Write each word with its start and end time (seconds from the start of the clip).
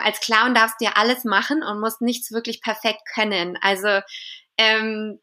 als 0.00 0.20
Clown 0.20 0.54
darfst 0.54 0.76
du 0.80 0.86
ja 0.86 0.92
alles 0.96 1.24
machen 1.24 1.62
und 1.62 1.80
musst 1.80 2.00
nichts 2.00 2.32
wirklich 2.32 2.60
perfekt 2.60 3.02
können. 3.14 3.56
Also 3.60 4.00
ähm, 4.56 5.20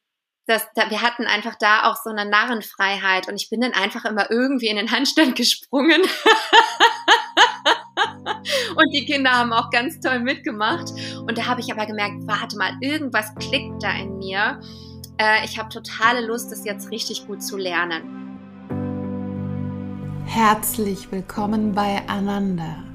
das, 0.48 0.68
da, 0.76 0.90
wir 0.90 1.02
hatten 1.02 1.26
einfach 1.26 1.56
da 1.60 1.90
auch 1.90 1.98
so 2.04 2.10
eine 2.10 2.30
Narrenfreiheit 2.30 3.28
und 3.28 3.36
ich 3.36 3.50
bin 3.50 3.62
dann 3.62 3.74
einfach 3.74 4.06
immer 4.06 4.30
irgendwie 4.30 4.68
in 4.68 4.78
den 4.78 4.92
Handstand 4.92 5.36
gesprungen. 5.36 6.02
und 8.76 8.94
die 8.94 9.06
Kinder 9.06 9.32
haben 9.32 9.54
auch 9.54 9.72
ganz 9.72 10.00
toll 10.00 10.20
mitgemacht. 10.20 10.92
Und 11.28 11.38
da 11.38 11.48
habe 11.48 11.62
ich 11.62 11.72
aber 11.72 11.86
gemerkt, 11.86 12.28
warte 12.28 12.58
mal, 12.58 12.74
irgendwas 12.82 13.34
klickt 13.36 13.82
da 13.82 13.92
in 13.92 14.18
mir. 14.18 14.60
Äh, 15.18 15.46
ich 15.46 15.58
habe 15.58 15.70
totale 15.70 16.26
Lust, 16.26 16.52
das 16.52 16.66
jetzt 16.66 16.92
richtig 16.92 17.26
gut 17.26 17.42
zu 17.42 17.58
lernen. 17.58 18.12
Herzlich 20.26 21.12
willkommen 21.12 21.74
bei 21.74 22.02
Ananda. 22.08 22.95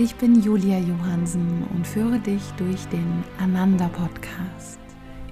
Ich 0.00 0.14
bin 0.14 0.40
Julia 0.40 0.78
Johansen 0.78 1.64
und 1.74 1.84
führe 1.84 2.20
dich 2.20 2.42
durch 2.56 2.84
den 2.84 3.24
Ananda 3.36 3.88
Podcast. 3.88 4.78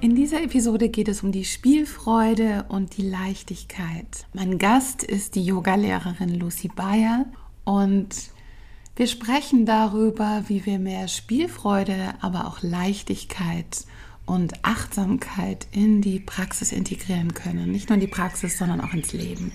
In 0.01 0.17
dieser 0.17 0.43
Episode 0.43 0.89
geht 0.89 1.07
es 1.07 1.23
um 1.23 1.31
die 1.31 1.45
Spielfreude 1.45 2.65
und 2.69 2.97
die 2.97 3.09
Leichtigkeit. 3.09 4.27
Mein 4.35 4.59
Gast 4.59 5.05
ist 5.05 5.37
die 5.37 5.45
Yogalehrerin 5.45 6.35
Lucy 6.35 6.67
Bayer 6.67 7.27
und 7.63 8.09
wir 8.97 9.07
sprechen 9.07 9.67
darüber, 9.67 10.43
wie 10.49 10.67
wir 10.67 10.81
mehr 10.81 11.07
Spielfreude, 11.07 12.15
aber 12.21 12.49
auch 12.49 12.61
Leichtigkeit 12.61 13.85
und 14.25 14.65
Achtsamkeit 14.65 15.69
in 15.71 16.03
die 16.03 16.19
Praxis 16.19 16.73
integrieren 16.73 17.35
können. 17.35 17.71
Nicht 17.71 17.89
nur 17.89 17.95
in 17.95 18.01
die 18.01 18.09
Praxis, 18.09 18.59
sondern 18.59 18.81
auch 18.81 18.93
ins 18.93 19.13
Leben. 19.13 19.53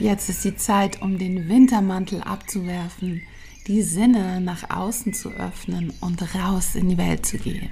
Jetzt 0.00 0.28
ist 0.28 0.44
die 0.44 0.54
Zeit, 0.54 1.02
um 1.02 1.18
den 1.18 1.48
Wintermantel 1.48 2.22
abzuwerfen, 2.22 3.20
die 3.66 3.82
Sinne 3.82 4.40
nach 4.40 4.70
außen 4.70 5.12
zu 5.12 5.30
öffnen 5.30 5.92
und 6.00 6.22
raus 6.36 6.76
in 6.76 6.88
die 6.88 6.98
Welt 6.98 7.26
zu 7.26 7.36
gehen. 7.36 7.68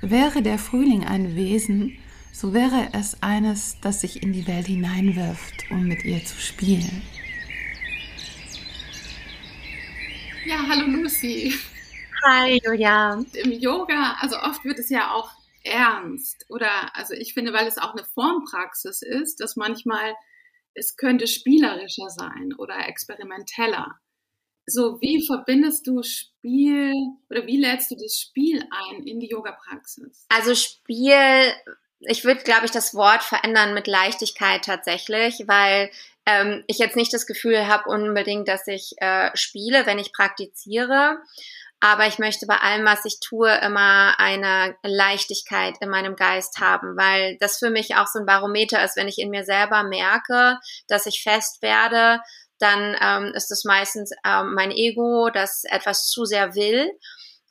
Wäre 0.00 0.42
der 0.42 0.58
Frühling 0.58 1.04
ein 1.04 1.34
Wesen, 1.34 1.98
so 2.32 2.54
wäre 2.54 2.90
es 2.92 3.20
eines, 3.20 3.78
das 3.80 4.02
sich 4.02 4.22
in 4.22 4.32
die 4.32 4.46
Welt 4.46 4.68
hineinwirft, 4.68 5.72
um 5.72 5.88
mit 5.88 6.04
ihr 6.04 6.24
zu 6.24 6.40
spielen. 6.40 7.02
Ja, 10.46 10.58
hallo 10.68 10.86
Lucy. 10.86 11.52
Hi, 12.24 12.60
Julia. 12.64 13.20
Im 13.42 13.50
Yoga, 13.50 14.16
also 14.20 14.38
oft 14.38 14.64
wird 14.64 14.78
es 14.78 14.88
ja 14.88 15.10
auch 15.10 15.32
ernst 15.64 16.46
oder, 16.48 16.96
also 16.96 17.14
ich 17.14 17.34
finde, 17.34 17.52
weil 17.52 17.66
es 17.66 17.78
auch 17.78 17.92
eine 17.92 18.04
Formpraxis 18.04 19.02
ist, 19.02 19.40
dass 19.40 19.56
manchmal 19.56 20.14
es 20.74 20.96
könnte 20.96 21.26
spielerischer 21.26 22.08
sein 22.08 22.54
oder 22.58 22.88
experimenteller. 22.88 23.98
So, 24.66 25.00
wie 25.00 25.26
verbindest 25.26 25.86
du 25.86 26.02
Spiel 26.02 26.92
oder 27.30 27.46
wie 27.46 27.58
lädst 27.58 27.90
du 27.90 27.96
das 27.96 28.16
Spiel 28.16 28.64
ein 28.70 29.06
in 29.06 29.18
die 29.18 29.28
Yoga-Praxis? 29.28 30.26
Also 30.28 30.54
Spiel, 30.54 31.52
ich 32.00 32.24
würde, 32.24 32.42
glaube 32.42 32.66
ich, 32.66 32.70
das 32.70 32.94
Wort 32.94 33.22
verändern 33.22 33.74
mit 33.74 33.88
Leichtigkeit 33.88 34.64
tatsächlich, 34.64 35.42
weil 35.46 35.90
ähm, 36.26 36.62
ich 36.68 36.78
jetzt 36.78 36.96
nicht 36.96 37.12
das 37.12 37.26
Gefühl 37.26 37.66
habe 37.66 37.90
unbedingt, 37.90 38.46
dass 38.46 38.66
ich 38.68 38.92
äh, 38.98 39.30
spiele, 39.34 39.86
wenn 39.86 39.98
ich 39.98 40.12
praktiziere. 40.12 41.18
Aber 41.84 42.06
ich 42.06 42.20
möchte 42.20 42.46
bei 42.46 42.58
allem, 42.58 42.86
was 42.86 43.04
ich 43.04 43.18
tue, 43.18 43.52
immer 43.56 44.14
eine 44.20 44.76
Leichtigkeit 44.84 45.74
in 45.80 45.90
meinem 45.90 46.14
Geist 46.14 46.60
haben, 46.60 46.96
weil 46.96 47.36
das 47.40 47.58
für 47.58 47.70
mich 47.70 47.96
auch 47.96 48.06
so 48.06 48.20
ein 48.20 48.24
Barometer 48.24 48.84
ist, 48.84 48.96
wenn 48.96 49.08
ich 49.08 49.18
in 49.18 49.30
mir 49.30 49.44
selber 49.44 49.82
merke, 49.82 50.58
dass 50.86 51.06
ich 51.06 51.24
fest 51.24 51.60
werde, 51.60 52.22
dann 52.60 52.96
ähm, 53.00 53.32
ist 53.34 53.50
es 53.50 53.64
meistens 53.64 54.12
ähm, 54.24 54.54
mein 54.54 54.70
Ego, 54.70 55.28
das 55.34 55.64
etwas 55.64 56.06
zu 56.06 56.24
sehr 56.24 56.54
will. 56.54 56.88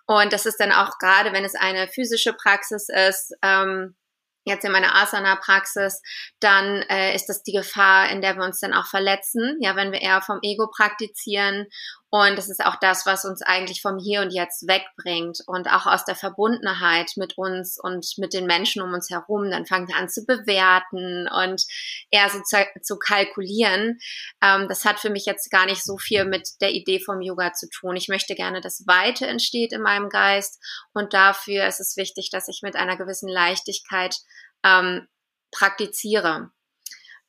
Und 0.08 0.32
das 0.32 0.46
ist 0.46 0.62
dann 0.62 0.72
auch 0.72 0.98
gerade, 0.98 1.34
wenn 1.34 1.44
es 1.44 1.56
eine 1.56 1.90
physische 1.90 2.32
Praxis 2.32 2.88
ist, 2.88 3.34
ähm, 3.42 3.98
jetzt 4.46 4.64
in 4.64 4.72
meiner 4.72 4.96
Asana-Praxis, 4.96 6.02
dann 6.40 6.84
äh, 6.84 7.14
ist 7.14 7.28
das 7.28 7.44
die 7.44 7.52
Gefahr, 7.52 8.10
in 8.10 8.22
der 8.22 8.38
wir 8.38 8.44
uns 8.44 8.62
dann 8.62 8.74
auch 8.74 8.88
verletzen, 8.88 9.58
ja, 9.60 9.76
wenn 9.76 9.92
wir 9.92 10.02
eher 10.02 10.22
vom 10.22 10.40
Ego 10.42 10.70
praktizieren. 10.74 11.68
Und 12.14 12.38
das 12.38 12.50
ist 12.50 12.64
auch 12.64 12.76
das, 12.76 13.06
was 13.06 13.24
uns 13.24 13.42
eigentlich 13.42 13.82
vom 13.82 13.98
Hier 13.98 14.22
und 14.22 14.32
Jetzt 14.32 14.68
wegbringt 14.68 15.40
und 15.48 15.72
auch 15.72 15.86
aus 15.86 16.04
der 16.04 16.16
Verbundenheit 16.16 17.14
mit 17.16 17.38
uns 17.38 17.80
und 17.82 18.06
mit 18.18 18.34
den 18.34 18.46
Menschen 18.46 18.82
um 18.82 18.94
uns 18.94 19.10
herum. 19.10 19.50
Dann 19.50 19.66
fangen 19.66 19.88
wir 19.88 19.96
an 19.96 20.10
zu 20.10 20.26
bewerten 20.26 21.30
und 21.30 21.64
eher 22.12 22.30
so 22.30 22.42
zu, 22.42 22.58
zu 22.82 23.00
kalkulieren. 23.00 23.98
Ähm, 24.44 24.68
das 24.68 24.84
hat 24.84 25.00
für 25.00 25.10
mich 25.10 25.26
jetzt 25.26 25.50
gar 25.52 25.66
nicht 25.66 25.86
so 25.86 25.98
viel 25.98 26.26
mit 26.26 26.50
der 26.60 26.72
Idee 26.72 27.00
vom 27.00 27.22
Yoga 27.22 27.54
zu 27.54 27.70
tun. 27.70 27.96
Ich 27.96 28.10
möchte 28.10 28.36
gerne, 28.36 28.60
dass 28.60 28.86
Weite 28.86 29.26
entsteht 29.26 29.72
in 29.72 29.82
meinem 29.82 30.10
Geist 30.10 30.60
und 30.94 31.14
dafür 31.14 31.66
ist 31.66 31.80
es 31.80 31.96
wichtig, 31.96 32.30
dass 32.30 32.50
ich 32.50 32.60
mit 32.62 32.76
einer 32.76 32.98
gewissen 32.98 33.30
Leichtigkeit 33.30 34.18
ähm, 34.66 35.08
praktiziere. 35.52 36.52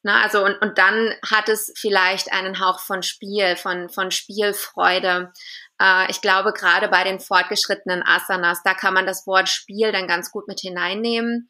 Na, 0.04 0.22
also 0.22 0.44
und, 0.44 0.60
und 0.60 0.78
dann 0.78 1.14
hat 1.28 1.48
es 1.48 1.72
vielleicht 1.76 2.32
einen 2.32 2.58
Hauch 2.58 2.80
von 2.80 3.02
Spiel, 3.02 3.56
von, 3.56 3.88
von 3.88 4.10
Spielfreude. 4.10 5.32
Äh, 5.82 6.10
ich 6.10 6.20
glaube, 6.20 6.52
gerade 6.52 6.88
bei 6.88 7.04
den 7.04 7.18
fortgeschrittenen 7.18 8.02
Asanas, 8.06 8.62
da 8.62 8.74
kann 8.74 8.94
man 8.94 9.06
das 9.06 9.26
Wort 9.26 9.48
Spiel 9.48 9.92
dann 9.92 10.06
ganz 10.06 10.30
gut 10.30 10.46
mit 10.46 10.60
hineinnehmen 10.60 11.48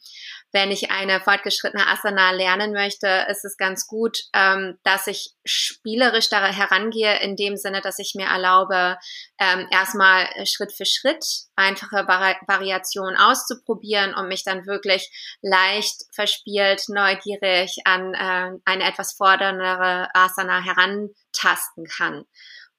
wenn 0.52 0.70
ich 0.70 0.90
eine 0.90 1.20
fortgeschrittene 1.20 1.86
Asana 1.86 2.30
lernen 2.30 2.72
möchte, 2.72 3.26
ist 3.28 3.44
es 3.44 3.56
ganz 3.56 3.86
gut, 3.86 4.18
ähm, 4.34 4.78
dass 4.84 5.06
ich 5.06 5.32
spielerisch 5.44 6.28
da 6.28 6.46
herangehe, 6.46 7.20
in 7.20 7.36
dem 7.36 7.56
Sinne, 7.56 7.80
dass 7.80 7.98
ich 7.98 8.12
mir 8.14 8.26
erlaube, 8.26 8.98
ähm, 9.38 9.66
erstmal 9.70 10.28
Schritt 10.46 10.72
für 10.72 10.84
Schritt 10.84 11.24
einfache 11.56 12.06
Vari 12.06 12.36
Variationen 12.46 13.16
auszuprobieren 13.16 14.14
und 14.14 14.28
mich 14.28 14.44
dann 14.44 14.66
wirklich 14.66 15.10
leicht 15.40 16.04
verspielt, 16.14 16.84
neugierig 16.88 17.78
an 17.84 18.14
äh, 18.14 18.58
eine 18.66 18.84
etwas 18.84 19.14
forderndere 19.14 20.08
Asana 20.14 20.60
herantasten 20.60 21.86
kann. 21.86 22.26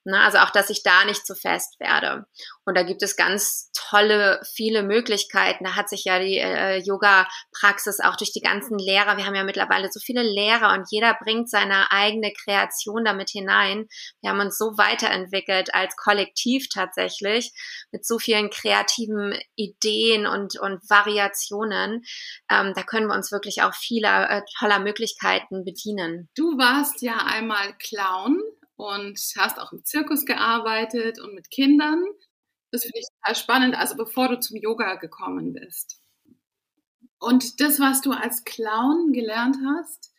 Ne? 0.04 0.20
Also 0.20 0.38
auch, 0.38 0.50
dass 0.50 0.70
ich 0.70 0.82
da 0.82 1.04
nicht 1.04 1.26
zu 1.26 1.34
fest 1.34 1.80
werde. 1.80 2.26
Und 2.64 2.76
da 2.76 2.82
gibt 2.82 3.02
es 3.02 3.16
ganz 3.16 3.70
tolle, 3.74 4.40
viele 4.54 4.82
Möglichkeiten. 4.82 5.64
Da 5.64 5.76
hat 5.76 5.88
sich 5.88 6.04
ja 6.04 6.18
die 6.18 6.38
äh, 6.38 6.78
Yoga-Praxis 6.78 8.00
auch 8.00 8.16
durch 8.16 8.32
die 8.32 8.40
ganzen 8.40 8.78
Lehrer, 8.78 9.16
wir 9.16 9.26
haben 9.26 9.34
ja 9.34 9.44
mittlerweile 9.44 9.90
so 9.90 10.00
viele 10.00 10.22
Lehrer 10.22 10.72
und 10.74 10.86
jeder 10.90 11.14
bringt 11.14 11.50
seine 11.50 11.90
eigene 11.90 12.32
Kreation 12.32 13.04
damit 13.04 13.30
hinein. 13.30 13.86
Wir 14.20 14.30
haben 14.30 14.40
uns 14.40 14.58
so 14.58 14.76
weiterentwickelt 14.76 15.74
als 15.74 15.96
Kollektiv 15.96 16.68
tatsächlich 16.68 17.52
mit 17.92 18.06
so 18.06 18.18
vielen 18.18 18.50
kreativen 18.50 19.38
Ideen 19.56 20.26
und, 20.26 20.58
und 20.58 20.80
Variationen. 20.88 22.04
Ähm, 22.50 22.72
da 22.74 22.82
können 22.82 23.06
wir 23.06 23.14
uns 23.14 23.32
wirklich 23.32 23.62
auch 23.62 23.74
vieler 23.74 24.30
äh, 24.30 24.42
toller 24.58 24.78
Möglichkeiten 24.78 25.64
bedienen. 25.64 26.28
Du 26.34 26.58
warst 26.58 27.02
ja 27.02 27.16
einmal 27.26 27.74
Clown 27.78 28.40
und 28.76 29.18
hast 29.36 29.58
auch 29.58 29.72
im 29.72 29.84
Zirkus 29.84 30.24
gearbeitet 30.24 31.20
und 31.20 31.34
mit 31.34 31.50
Kindern. 31.50 32.02
Das 32.70 32.82
finde 32.82 32.98
ich 32.98 33.06
total 33.20 33.36
spannend, 33.36 33.74
also 33.76 33.96
bevor 33.96 34.28
du 34.28 34.40
zum 34.40 34.56
Yoga 34.56 34.96
gekommen 34.96 35.52
bist. 35.52 36.00
Und 37.18 37.60
das, 37.60 37.80
was 37.80 38.00
du 38.00 38.12
als 38.12 38.44
Clown 38.44 39.12
gelernt 39.12 39.56
hast 39.64 40.12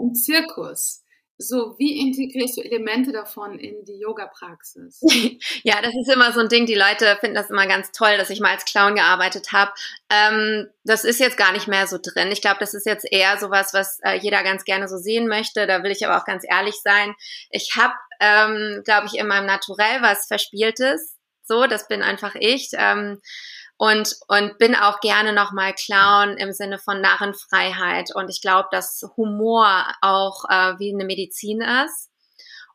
im 0.00 0.14
Zirkus, 0.14 1.04
so, 1.40 1.76
wie 1.78 2.00
integrierst 2.00 2.56
du 2.56 2.62
Elemente 2.62 3.12
davon 3.12 3.60
in 3.60 3.84
die 3.84 4.00
Yoga-Praxis? 4.00 5.00
ja, 5.62 5.80
das 5.80 5.94
ist 5.94 6.10
immer 6.12 6.32
so 6.32 6.40
ein 6.40 6.48
Ding. 6.48 6.66
Die 6.66 6.74
Leute 6.74 7.16
finden 7.20 7.36
das 7.36 7.50
immer 7.50 7.68
ganz 7.68 7.92
toll, 7.92 8.16
dass 8.16 8.30
ich 8.30 8.40
mal 8.40 8.50
als 8.50 8.64
Clown 8.64 8.96
gearbeitet 8.96 9.52
habe. 9.52 9.72
Ähm, 10.10 10.68
das 10.82 11.04
ist 11.04 11.20
jetzt 11.20 11.36
gar 11.36 11.52
nicht 11.52 11.68
mehr 11.68 11.86
so 11.86 11.98
drin. 12.02 12.32
Ich 12.32 12.40
glaube, 12.40 12.58
das 12.58 12.74
ist 12.74 12.86
jetzt 12.86 13.06
eher 13.08 13.38
sowas, 13.38 13.72
was 13.72 14.00
äh, 14.02 14.18
jeder 14.18 14.42
ganz 14.42 14.64
gerne 14.64 14.88
so 14.88 14.96
sehen 14.96 15.28
möchte. 15.28 15.68
Da 15.68 15.84
will 15.84 15.92
ich 15.92 16.04
aber 16.04 16.20
auch 16.20 16.24
ganz 16.24 16.44
ehrlich 16.48 16.74
sein. 16.82 17.14
Ich 17.50 17.76
habe, 17.76 17.94
ähm, 18.18 18.82
glaube 18.84 19.06
ich, 19.06 19.16
in 19.16 19.28
meinem 19.28 19.46
Naturell 19.46 20.02
was 20.02 20.26
Verspieltes. 20.26 21.14
So, 21.44 21.68
das 21.68 21.86
bin 21.86 22.02
einfach 22.02 22.34
ich. 22.34 22.70
Ähm, 22.72 23.20
und, 23.78 24.16
und 24.26 24.58
bin 24.58 24.74
auch 24.74 25.00
gerne 25.00 25.32
nochmal 25.32 25.72
Clown 25.72 26.36
im 26.36 26.52
Sinne 26.52 26.78
von 26.78 27.00
Narrenfreiheit. 27.00 28.14
Und 28.14 28.28
ich 28.28 28.42
glaube, 28.42 28.68
dass 28.72 29.02
Humor 29.16 29.86
auch 30.02 30.44
äh, 30.50 30.78
wie 30.78 30.92
eine 30.92 31.04
Medizin 31.04 31.60
ist. 31.62 32.10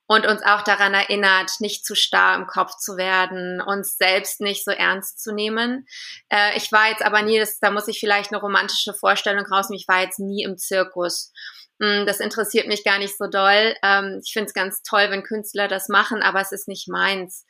und 0.05 0.27
uns 0.27 0.44
auch 0.44 0.61
daran 0.61 0.94
erinnert, 0.94 1.51
nicht 1.59 1.85
zu 1.85 1.95
starr 1.95 2.35
im 2.35 2.45
Kopf 2.45 2.77
zu 2.77 2.97
werden, 2.97 3.61
uns 3.61 3.97
selbst 3.97 4.41
nicht 4.41 4.63
so 4.63 4.71
ernst 4.71 5.23
zu 5.23 5.33
nehmen. 5.33 5.88
Äh, 6.29 6.57
ich 6.57 6.71
war 6.71 6.89
jetzt 6.89 7.03
aber 7.03 7.21
nie, 7.21 7.39
das, 7.39 7.59
da 7.59 7.71
muss 7.71 7.88
ich 7.88 8.00
vielleicht 8.00 8.31
eine 8.31 8.41
romantische 8.41 8.94
Vorstellung 8.94 9.45
rausnehmen, 9.45 9.79
ich 9.79 9.88
war 9.88 10.01
jetzt 10.01 10.19
nie 10.19 10.44
im 10.44 10.57
Zirkus. 10.57 11.31
Mm, 11.79 12.05
das 12.05 12.19
interessiert 12.19 12.67
mich 12.67 12.83
gar 12.83 12.99
nicht 12.99 13.17
so 13.17 13.27
doll. 13.27 13.75
Ähm, 13.83 14.21
ich 14.23 14.33
finde 14.33 14.47
es 14.47 14.53
ganz 14.53 14.81
toll, 14.83 15.09
wenn 15.09 15.23
Künstler 15.23 15.67
das 15.67 15.89
machen, 15.89 16.21
aber 16.21 16.41
es 16.41 16.51
ist 16.51 16.67
nicht 16.67 16.87
meins. 16.87 17.45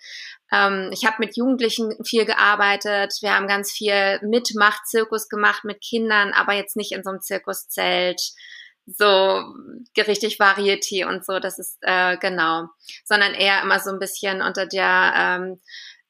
Ähm, 0.51 0.89
ich 0.93 1.05
habe 1.05 1.17
mit 1.19 1.35
Jugendlichen 1.35 1.95
viel 2.05 2.25
gearbeitet. 2.25 3.13
Wir 3.21 3.35
haben 3.35 3.47
ganz 3.47 3.71
viel 3.71 4.19
Mitmachzirkus 4.21 5.29
gemacht 5.29 5.63
mit 5.65 5.81
Kindern, 5.81 6.31
aber 6.33 6.53
jetzt 6.53 6.75
nicht 6.75 6.91
in 6.91 7.03
so 7.03 7.09
einem 7.09 7.21
Zirkuszelt 7.21 8.21
so 8.85 9.43
richtig 9.95 10.39
Varieté 10.39 11.07
und 11.07 11.25
so, 11.25 11.39
das 11.39 11.57
ist 11.57 11.77
äh, 11.81 12.17
genau, 12.17 12.67
sondern 13.05 13.33
eher 13.33 13.61
immer 13.61 13.79
so 13.79 13.91
ein 13.91 13.99
bisschen 13.99 14.41
unter 14.41 14.65
der 14.65 15.13
ähm, 15.15 15.61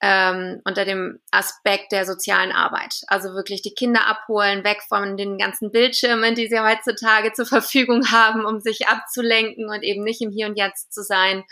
ähm, 0.06 0.60
unter 0.66 0.84
dem 0.84 1.22
Aspekt 1.32 1.94
der 1.94 2.06
sozialen 2.06 2.52
Arbeit. 2.52 3.04
Also 3.08 3.30
wirklich 3.30 3.62
die 3.62 3.74
Kinder 3.74 4.06
abholen, 4.06 4.66
weg 4.66 4.82
von 4.90 5.16
den 5.16 5.38
ganzen 5.38 5.72
Bildschirmen, 5.72 6.36
die 6.36 6.50
sie 6.50 6.60
heutzutage 6.60 7.32
zur 7.32 7.46
Verfügung 7.46 8.06
haben, 8.12 8.46
um 8.46 8.60
sich 8.60 8.90
abzulenken 8.90 9.70
und 9.70 9.82
eben 9.82 10.04
nicht 10.04 10.22
im 10.22 10.30
Hier 10.30 10.48
und 10.48 10.58
Jetzt 10.58 10.94
zu 10.94 11.04
sein, 11.04 11.46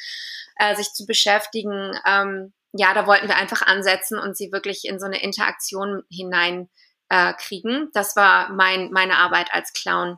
äh, 0.58 0.76
sich 0.76 0.92
zu 0.92 1.06
beschäftigen. 1.06 1.98
Ähm, 2.06 2.52
ja, 2.74 2.94
da 2.94 3.08
wollten 3.08 3.30
wir 3.30 3.38
einfach 3.38 3.62
ansetzen 3.62 4.20
und 4.20 4.36
sie 4.36 4.52
wirklich 4.52 4.84
in 4.84 5.00
so 5.00 5.06
eine 5.06 5.24
Interaktion 5.24 6.04
hinein 6.10 6.70
äh, 7.08 7.32
kriegen. 7.36 7.88
Das 7.94 8.18
war 8.18 8.52
mein, 8.52 8.92
meine 8.92 9.16
Arbeit 9.16 9.54
als 9.54 9.72
Clown. 9.72 10.18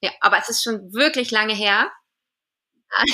Ja, 0.00 0.10
aber 0.20 0.38
es 0.38 0.48
ist 0.48 0.64
schon 0.64 0.92
wirklich 0.92 1.30
lange 1.30 1.54
her. 1.54 1.92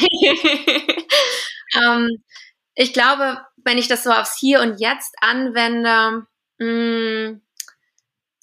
ähm, 1.76 2.24
ich 2.74 2.92
glaube, 2.92 3.40
wenn 3.56 3.78
ich 3.78 3.88
das 3.88 4.02
so 4.02 4.10
aufs 4.10 4.38
Hier 4.38 4.60
und 4.60 4.78
Jetzt 4.78 5.14
anwende, 5.20 6.26
mh, 6.58 6.66
mm, 6.66 7.40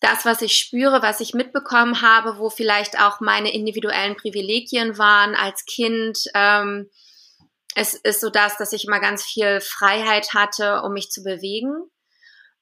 das, 0.02 0.26
was 0.26 0.42
ich 0.42 0.58
spüre, 0.58 1.04
was 1.04 1.20
ich 1.20 1.36
mitbekommen 1.36 2.02
habe, 2.02 2.40
wo 2.40 2.50
vielleicht 2.50 3.00
auch 3.00 3.20
meine 3.20 3.54
individuellen 3.54 4.16
Privilegien 4.16 4.98
waren 4.98 5.36
als 5.36 5.66
Kind, 5.66 6.24
ähm, 6.34 6.90
es 7.76 7.94
ist 7.94 8.20
so 8.20 8.30
das, 8.30 8.58
dass 8.58 8.74
ich 8.74 8.86
immer 8.86 9.00
ganz 9.00 9.24
viel 9.24 9.62
Freiheit 9.62 10.34
hatte, 10.34 10.82
um 10.82 10.94
mich 10.94 11.12
zu 11.12 11.24
bewegen 11.24 11.90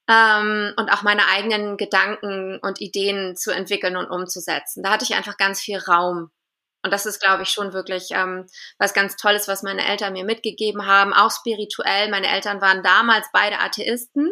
ähm, 0.07 0.73
und 0.75 0.89
auch 0.89 1.03
meine 1.03 1.27
eigenen 1.27 1.77
Gedanken 1.77 2.59
und 2.59 2.81
Ideen 2.81 3.35
zu 3.35 3.51
entwickeln 3.51 3.95
und 3.95 4.09
umzusetzen. 4.09 4.83
Da 4.83 4.91
hatte 4.91 5.05
ich 5.05 5.15
einfach 5.15 5.37
ganz 5.37 5.61
viel 5.61 5.77
Raum. 5.77 6.31
Und 6.81 6.91
das 6.91 7.05
ist, 7.05 7.21
glaube 7.21 7.43
ich, 7.43 7.49
schon 7.49 7.73
wirklich 7.73 8.07
ähm, 8.11 8.45
was 8.77 8.93
ganz 8.93 9.17
Tolles, 9.17 9.47
was 9.47 9.63
meine 9.63 9.85
Eltern 9.85 10.13
mir 10.13 10.23
mitgegeben 10.23 10.85
haben, 10.85 11.13
auch 11.13 11.31
spirituell. 11.31 12.09
Meine 12.09 12.29
Eltern 12.29 12.61
waren 12.61 12.83
damals 12.83 13.27
beide 13.33 13.59
Atheisten. 13.59 14.29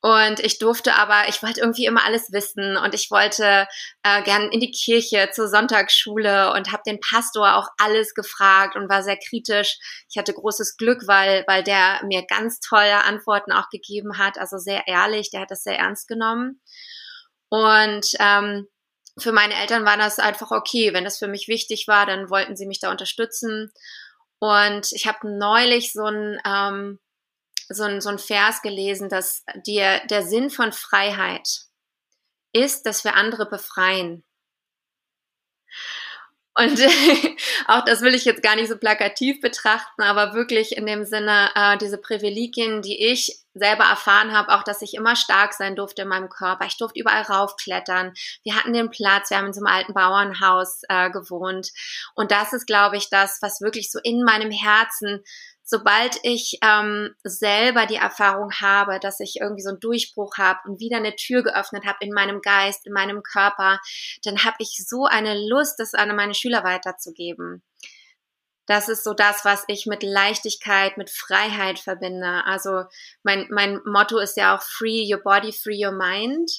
Und 0.00 0.38
ich 0.38 0.60
durfte 0.60 0.94
aber, 0.94 1.28
ich 1.28 1.42
wollte 1.42 1.60
irgendwie 1.60 1.86
immer 1.86 2.04
alles 2.04 2.30
wissen 2.30 2.76
und 2.76 2.94
ich 2.94 3.10
wollte 3.10 3.66
äh, 4.04 4.22
gern 4.22 4.48
in 4.52 4.60
die 4.60 4.70
Kirche 4.70 5.30
zur 5.32 5.48
Sonntagsschule 5.48 6.52
und 6.52 6.70
habe 6.70 6.84
den 6.86 7.00
Pastor 7.00 7.56
auch 7.56 7.68
alles 7.78 8.14
gefragt 8.14 8.76
und 8.76 8.88
war 8.88 9.02
sehr 9.02 9.16
kritisch. 9.16 9.76
Ich 10.08 10.16
hatte 10.16 10.32
großes 10.32 10.76
Glück, 10.76 11.02
weil, 11.08 11.42
weil 11.48 11.64
der 11.64 12.00
mir 12.06 12.24
ganz 12.24 12.60
tolle 12.60 13.02
Antworten 13.04 13.50
auch 13.50 13.70
gegeben 13.70 14.18
hat, 14.18 14.38
also 14.38 14.58
sehr 14.58 14.86
ehrlich, 14.86 15.30
der 15.30 15.40
hat 15.40 15.50
das 15.50 15.64
sehr 15.64 15.78
ernst 15.78 16.06
genommen. 16.06 16.60
Und 17.48 18.06
ähm, 18.20 18.68
für 19.22 19.32
meine 19.32 19.54
Eltern 19.54 19.84
war 19.84 19.96
das 19.96 20.18
einfach 20.18 20.50
okay. 20.50 20.92
Wenn 20.92 21.04
das 21.04 21.18
für 21.18 21.28
mich 21.28 21.48
wichtig 21.48 21.86
war, 21.88 22.06
dann 22.06 22.30
wollten 22.30 22.56
sie 22.56 22.66
mich 22.66 22.80
da 22.80 22.90
unterstützen. 22.90 23.72
Und 24.38 24.92
ich 24.92 25.06
habe 25.06 25.28
neulich 25.28 25.92
so 25.92 26.04
ein, 26.04 26.40
ähm, 26.44 26.98
so, 27.68 27.84
ein, 27.84 28.00
so 28.00 28.08
ein 28.08 28.18
Vers 28.18 28.62
gelesen, 28.62 29.08
dass 29.08 29.44
dir 29.66 30.00
der 30.06 30.22
Sinn 30.22 30.50
von 30.50 30.72
Freiheit 30.72 31.62
ist, 32.52 32.86
dass 32.86 33.04
wir 33.04 33.14
andere 33.14 33.48
befreien. 33.48 34.24
Und 36.58 36.80
auch 37.68 37.84
das 37.84 38.00
will 38.00 38.14
ich 38.14 38.24
jetzt 38.24 38.42
gar 38.42 38.56
nicht 38.56 38.68
so 38.68 38.76
plakativ 38.76 39.40
betrachten, 39.40 40.02
aber 40.02 40.34
wirklich 40.34 40.76
in 40.76 40.86
dem 40.86 41.04
Sinne, 41.04 41.50
äh, 41.54 41.78
diese 41.78 41.98
Privilegien, 41.98 42.82
die 42.82 43.06
ich 43.06 43.44
selber 43.54 43.84
erfahren 43.84 44.32
habe, 44.32 44.52
auch 44.52 44.64
dass 44.64 44.82
ich 44.82 44.94
immer 44.94 45.14
stark 45.14 45.52
sein 45.52 45.76
durfte 45.76 46.02
in 46.02 46.08
meinem 46.08 46.28
Körper. 46.28 46.66
Ich 46.66 46.76
durfte 46.76 46.98
überall 46.98 47.22
raufklettern. 47.22 48.12
Wir 48.42 48.56
hatten 48.56 48.72
den 48.72 48.90
Platz, 48.90 49.30
wir 49.30 49.38
haben 49.38 49.46
in 49.46 49.52
so 49.52 49.64
einem 49.64 49.72
alten 49.72 49.94
Bauernhaus 49.94 50.82
äh, 50.88 51.10
gewohnt. 51.10 51.70
Und 52.14 52.32
das 52.32 52.52
ist, 52.52 52.66
glaube 52.66 52.96
ich, 52.96 53.08
das, 53.08 53.38
was 53.40 53.60
wirklich 53.60 53.90
so 53.90 54.00
in 54.02 54.24
meinem 54.24 54.50
Herzen 54.50 55.22
sobald 55.70 56.18
ich 56.22 56.58
ähm, 56.62 57.14
selber 57.24 57.84
die 57.84 57.96
Erfahrung 57.96 58.50
habe, 58.54 58.98
dass 59.00 59.20
ich 59.20 59.36
irgendwie 59.38 59.60
so 59.60 59.68
einen 59.68 59.80
Durchbruch 59.80 60.38
habe 60.38 60.60
und 60.64 60.80
wieder 60.80 60.96
eine 60.96 61.14
Tür 61.14 61.42
geöffnet 61.42 61.84
habe 61.84 61.98
in 62.00 62.14
meinem 62.14 62.40
Geist, 62.40 62.86
in 62.86 62.94
meinem 62.94 63.22
Körper, 63.22 63.78
dann 64.24 64.44
habe 64.44 64.56
ich 64.60 64.82
so 64.88 65.04
eine 65.04 65.38
Lust, 65.46 65.78
das 65.78 65.92
an 65.92 66.16
meine 66.16 66.32
Schüler 66.32 66.64
weiterzugeben. 66.64 67.62
Das 68.64 68.88
ist 68.88 69.04
so 69.04 69.12
das, 69.12 69.44
was 69.44 69.64
ich 69.66 69.84
mit 69.84 70.02
Leichtigkeit, 70.02 70.96
mit 70.96 71.10
Freiheit 71.10 71.78
verbinde. 71.78 72.44
Also 72.46 72.84
mein, 73.22 73.46
mein 73.50 73.80
Motto 73.84 74.18
ist 74.18 74.38
ja 74.38 74.56
auch 74.56 74.62
Free 74.62 75.04
Your 75.12 75.22
Body, 75.22 75.52
Free 75.52 75.84
Your 75.84 75.92
Mind 75.92 76.50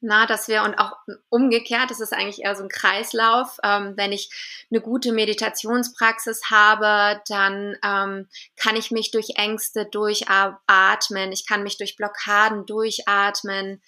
na, 0.00 0.26
dass 0.26 0.48
wir 0.48 0.62
und 0.62 0.74
auch 0.74 0.92
umgekehrt, 1.28 1.90
das 1.90 2.00
ist 2.00 2.12
eigentlich 2.12 2.42
eher 2.42 2.56
so 2.56 2.64
ein 2.64 2.68
Kreislauf. 2.68 3.58
Ähm, 3.62 3.94
wenn 3.96 4.12
ich 4.12 4.30
eine 4.70 4.80
gute 4.80 5.12
Meditationspraxis 5.12 6.50
habe, 6.50 7.20
dann 7.28 7.76
ähm, 7.84 8.28
kann 8.56 8.76
ich 8.76 8.90
mich 8.90 9.12
durch 9.12 9.36
Ängste 9.36 9.86
durchatmen, 9.86 11.32
ich 11.32 11.46
kann 11.46 11.62
mich 11.62 11.78
durch 11.78 11.96
Blockaden 11.96 12.66
durchatmen. 12.66 13.80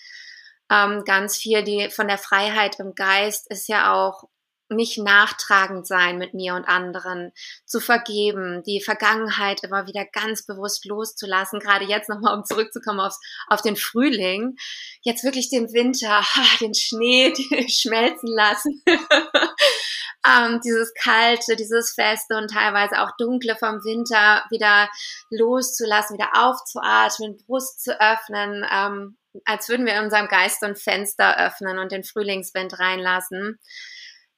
Ähm, 0.71 1.05
ganz 1.05 1.37
viel 1.37 1.63
die 1.63 1.91
von 1.91 2.09
der 2.09 2.19
Freiheit 2.19 2.79
im 2.79 2.95
Geist 2.95 3.51
ist 3.51 3.69
ja 3.69 3.93
auch 3.93 4.29
nicht 4.69 4.99
nachtragend 4.99 5.87
sein 5.87 6.19
mit 6.19 6.35
mir 6.35 6.55
und 6.55 6.65
anderen, 6.65 7.33
zu 7.67 7.81
vergeben, 7.81 8.63
die 8.65 8.81
Vergangenheit 8.81 9.63
immer 9.63 9.87
wieder 9.87 10.05
ganz 10.05 10.47
bewusst 10.47 10.85
loszulassen, 10.87 11.61
gerade 11.61 11.85
jetzt 11.85 12.09
nochmal, 12.09 12.37
um 12.37 12.45
zurückzukommen 12.45 13.01
aufs, 13.01 13.21
auf 13.49 13.63
den 13.63 13.77
Frühling, 13.77 14.57
jetzt 15.03 15.25
wirklich 15.25 15.51
den 15.51 15.73
Winter, 15.73 16.23
den 16.61 16.75
Schnee 16.75 17.35
schmelzen 17.69 18.29
lassen, 18.35 18.83
ähm, 20.27 20.61
dieses 20.65 20.93
Kalte, 20.95 21.57
dieses 21.57 21.93
Feste 21.93 22.37
und 22.37 22.51
teilweise 22.51 23.03
auch 23.03 23.11
Dunkle 23.19 23.57
vom 23.57 23.85
Winter 23.85 24.45
wieder 24.51 24.89
loszulassen, 25.31 26.17
wieder 26.17 26.31
aufzuatmen, 26.35 27.37
Brust 27.47 27.83
zu 27.83 28.01
öffnen, 28.01 28.67
ähm, 28.73 29.19
als 29.45 29.69
würden 29.69 29.85
wir 29.85 29.95
in 29.97 30.05
unserem 30.05 30.29
Geist 30.29 30.61
so 30.61 30.67
ein 30.67 30.77
Fenster 30.77 31.39
öffnen 31.45 31.79
und 31.79 31.93
den 31.93 32.05
Frühlingswind 32.05 32.79
reinlassen 32.79 33.59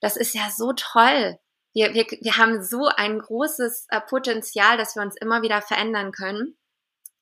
das 0.01 0.17
ist 0.17 0.35
ja 0.35 0.49
so 0.55 0.73
toll. 0.73 1.39
Wir, 1.73 1.95
wir, 1.95 2.07
wir 2.07 2.37
haben 2.39 2.63
so 2.63 2.87
ein 2.87 3.19
großes 3.19 3.87
äh, 3.91 4.01
Potenzial, 4.01 4.77
dass 4.79 4.97
wir 4.97 5.03
uns 5.03 5.17
immer 5.17 5.43
wieder 5.43 5.61
verändern 5.63 6.13
können 6.13 6.57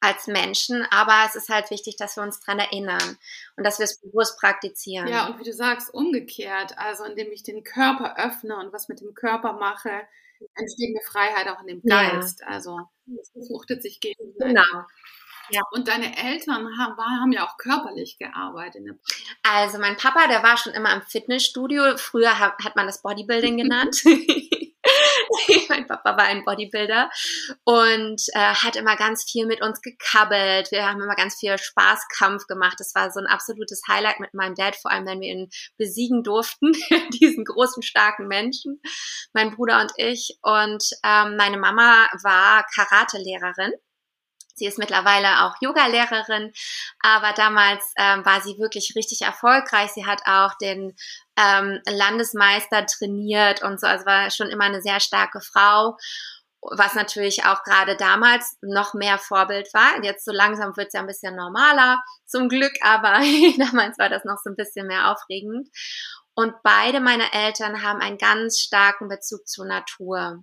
als 0.00 0.26
Menschen, 0.26 0.86
aber 0.90 1.24
es 1.26 1.34
ist 1.34 1.48
halt 1.48 1.70
wichtig, 1.70 1.96
dass 1.96 2.16
wir 2.16 2.22
uns 2.22 2.38
daran 2.40 2.58
erinnern 2.58 3.18
und 3.56 3.64
dass 3.64 3.78
wir 3.78 3.84
es 3.84 4.00
bewusst 4.00 4.38
praktizieren. 4.38 5.08
Ja, 5.08 5.26
und 5.26 5.40
wie 5.40 5.44
du 5.44 5.52
sagst, 5.52 5.92
umgekehrt, 5.92 6.76
also 6.76 7.04
indem 7.04 7.32
ich 7.32 7.42
den 7.42 7.64
Körper 7.64 8.18
öffne 8.18 8.56
und 8.58 8.72
was 8.72 8.88
mit 8.88 9.00
dem 9.00 9.14
Körper 9.14 9.54
mache, 9.54 10.02
entsteht 10.56 10.94
eine 10.94 11.04
Freiheit 11.06 11.48
auch 11.48 11.60
in 11.62 11.68
dem 11.68 11.82
Geist. 11.82 12.40
Ja. 12.40 12.48
Also 12.48 12.80
es 13.20 13.30
befruchtet 13.30 13.82
sich 13.82 14.00
gegenseitig. 14.00 14.54
Genau. 14.54 14.84
Ja. 15.50 15.62
Und 15.72 15.88
deine 15.88 16.16
Eltern 16.16 16.68
haben, 16.78 16.96
haben 16.98 17.32
ja 17.32 17.46
auch 17.46 17.56
körperlich 17.56 18.16
gearbeitet. 18.18 18.82
Also 19.42 19.78
mein 19.78 19.96
Papa, 19.96 20.26
der 20.28 20.42
war 20.42 20.56
schon 20.56 20.72
immer 20.72 20.92
im 20.94 21.02
Fitnessstudio. 21.02 21.96
Früher 21.96 22.38
hat, 22.38 22.54
hat 22.64 22.76
man 22.76 22.86
das 22.86 23.02
Bodybuilding 23.02 23.56
genannt. 23.56 24.02
mein 25.68 25.86
Papa 25.86 26.16
war 26.16 26.24
ein 26.24 26.44
Bodybuilder 26.44 27.10
und 27.64 28.22
äh, 28.32 28.54
hat 28.54 28.76
immer 28.76 28.96
ganz 28.96 29.24
viel 29.24 29.46
mit 29.46 29.62
uns 29.62 29.80
gekabbelt. 29.80 30.70
Wir 30.70 30.86
haben 30.86 31.00
immer 31.00 31.14
ganz 31.14 31.36
viel 31.36 31.56
Spaßkampf 31.56 32.46
gemacht. 32.46 32.76
Das 32.78 32.94
war 32.94 33.10
so 33.10 33.20
ein 33.20 33.26
absolutes 33.26 33.82
Highlight 33.88 34.20
mit 34.20 34.34
meinem 34.34 34.54
Dad, 34.54 34.76
vor 34.76 34.90
allem 34.90 35.06
wenn 35.06 35.20
wir 35.20 35.32
ihn 35.32 35.48
besiegen 35.76 36.22
durften, 36.22 36.72
diesen 37.12 37.44
großen, 37.44 37.82
starken 37.82 38.26
Menschen, 38.26 38.80
mein 39.32 39.54
Bruder 39.54 39.80
und 39.80 39.92
ich. 39.96 40.38
Und 40.42 40.84
ähm, 41.04 41.36
meine 41.36 41.58
Mama 41.58 42.08
war 42.22 42.64
Karate-Lehrerin. 42.74 43.72
Sie 44.54 44.66
ist 44.66 44.78
mittlerweile 44.78 45.42
auch 45.42 45.54
Yoga-Lehrerin, 45.60 46.52
aber 47.00 47.32
damals 47.32 47.82
ähm, 47.96 48.24
war 48.24 48.40
sie 48.40 48.58
wirklich 48.58 48.94
richtig 48.96 49.22
erfolgreich. 49.22 49.90
Sie 49.90 50.06
hat 50.06 50.22
auch 50.26 50.54
den 50.58 50.94
ähm, 51.36 51.80
Landesmeister 51.86 52.86
trainiert 52.86 53.62
und 53.62 53.80
so, 53.80 53.86
also 53.86 54.06
war 54.06 54.30
schon 54.30 54.50
immer 54.50 54.64
eine 54.64 54.82
sehr 54.82 55.00
starke 55.00 55.40
Frau, 55.40 55.96
was 56.60 56.94
natürlich 56.94 57.44
auch 57.44 57.62
gerade 57.64 57.96
damals 57.96 58.56
noch 58.62 58.94
mehr 58.94 59.18
Vorbild 59.18 59.72
war. 59.74 60.02
Jetzt 60.02 60.24
so 60.24 60.32
langsam 60.32 60.76
wird 60.76 60.88
es 60.88 60.94
ja 60.94 61.00
ein 61.00 61.06
bisschen 61.06 61.36
normaler, 61.36 62.02
zum 62.26 62.48
Glück, 62.48 62.72
aber 62.82 63.12
damals 63.58 63.98
war 63.98 64.08
das 64.08 64.24
noch 64.24 64.38
so 64.42 64.50
ein 64.50 64.56
bisschen 64.56 64.86
mehr 64.86 65.10
aufregend. 65.10 65.68
Und 66.34 66.54
beide 66.62 67.00
meine 67.00 67.32
Eltern 67.32 67.82
haben 67.82 68.00
einen 68.00 68.18
ganz 68.18 68.58
starken 68.58 69.08
Bezug 69.08 69.46
zur 69.46 69.66
Natur. 69.66 70.42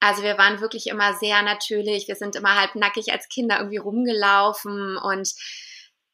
Also 0.00 0.22
wir 0.22 0.38
waren 0.38 0.60
wirklich 0.60 0.86
immer 0.88 1.14
sehr 1.14 1.42
natürlich. 1.42 2.08
Wir 2.08 2.16
sind 2.16 2.36
immer 2.36 2.60
halb 2.60 2.74
nackig 2.74 3.12
als 3.12 3.28
Kinder 3.28 3.58
irgendwie 3.58 3.78
rumgelaufen 3.78 4.96
und 4.96 5.32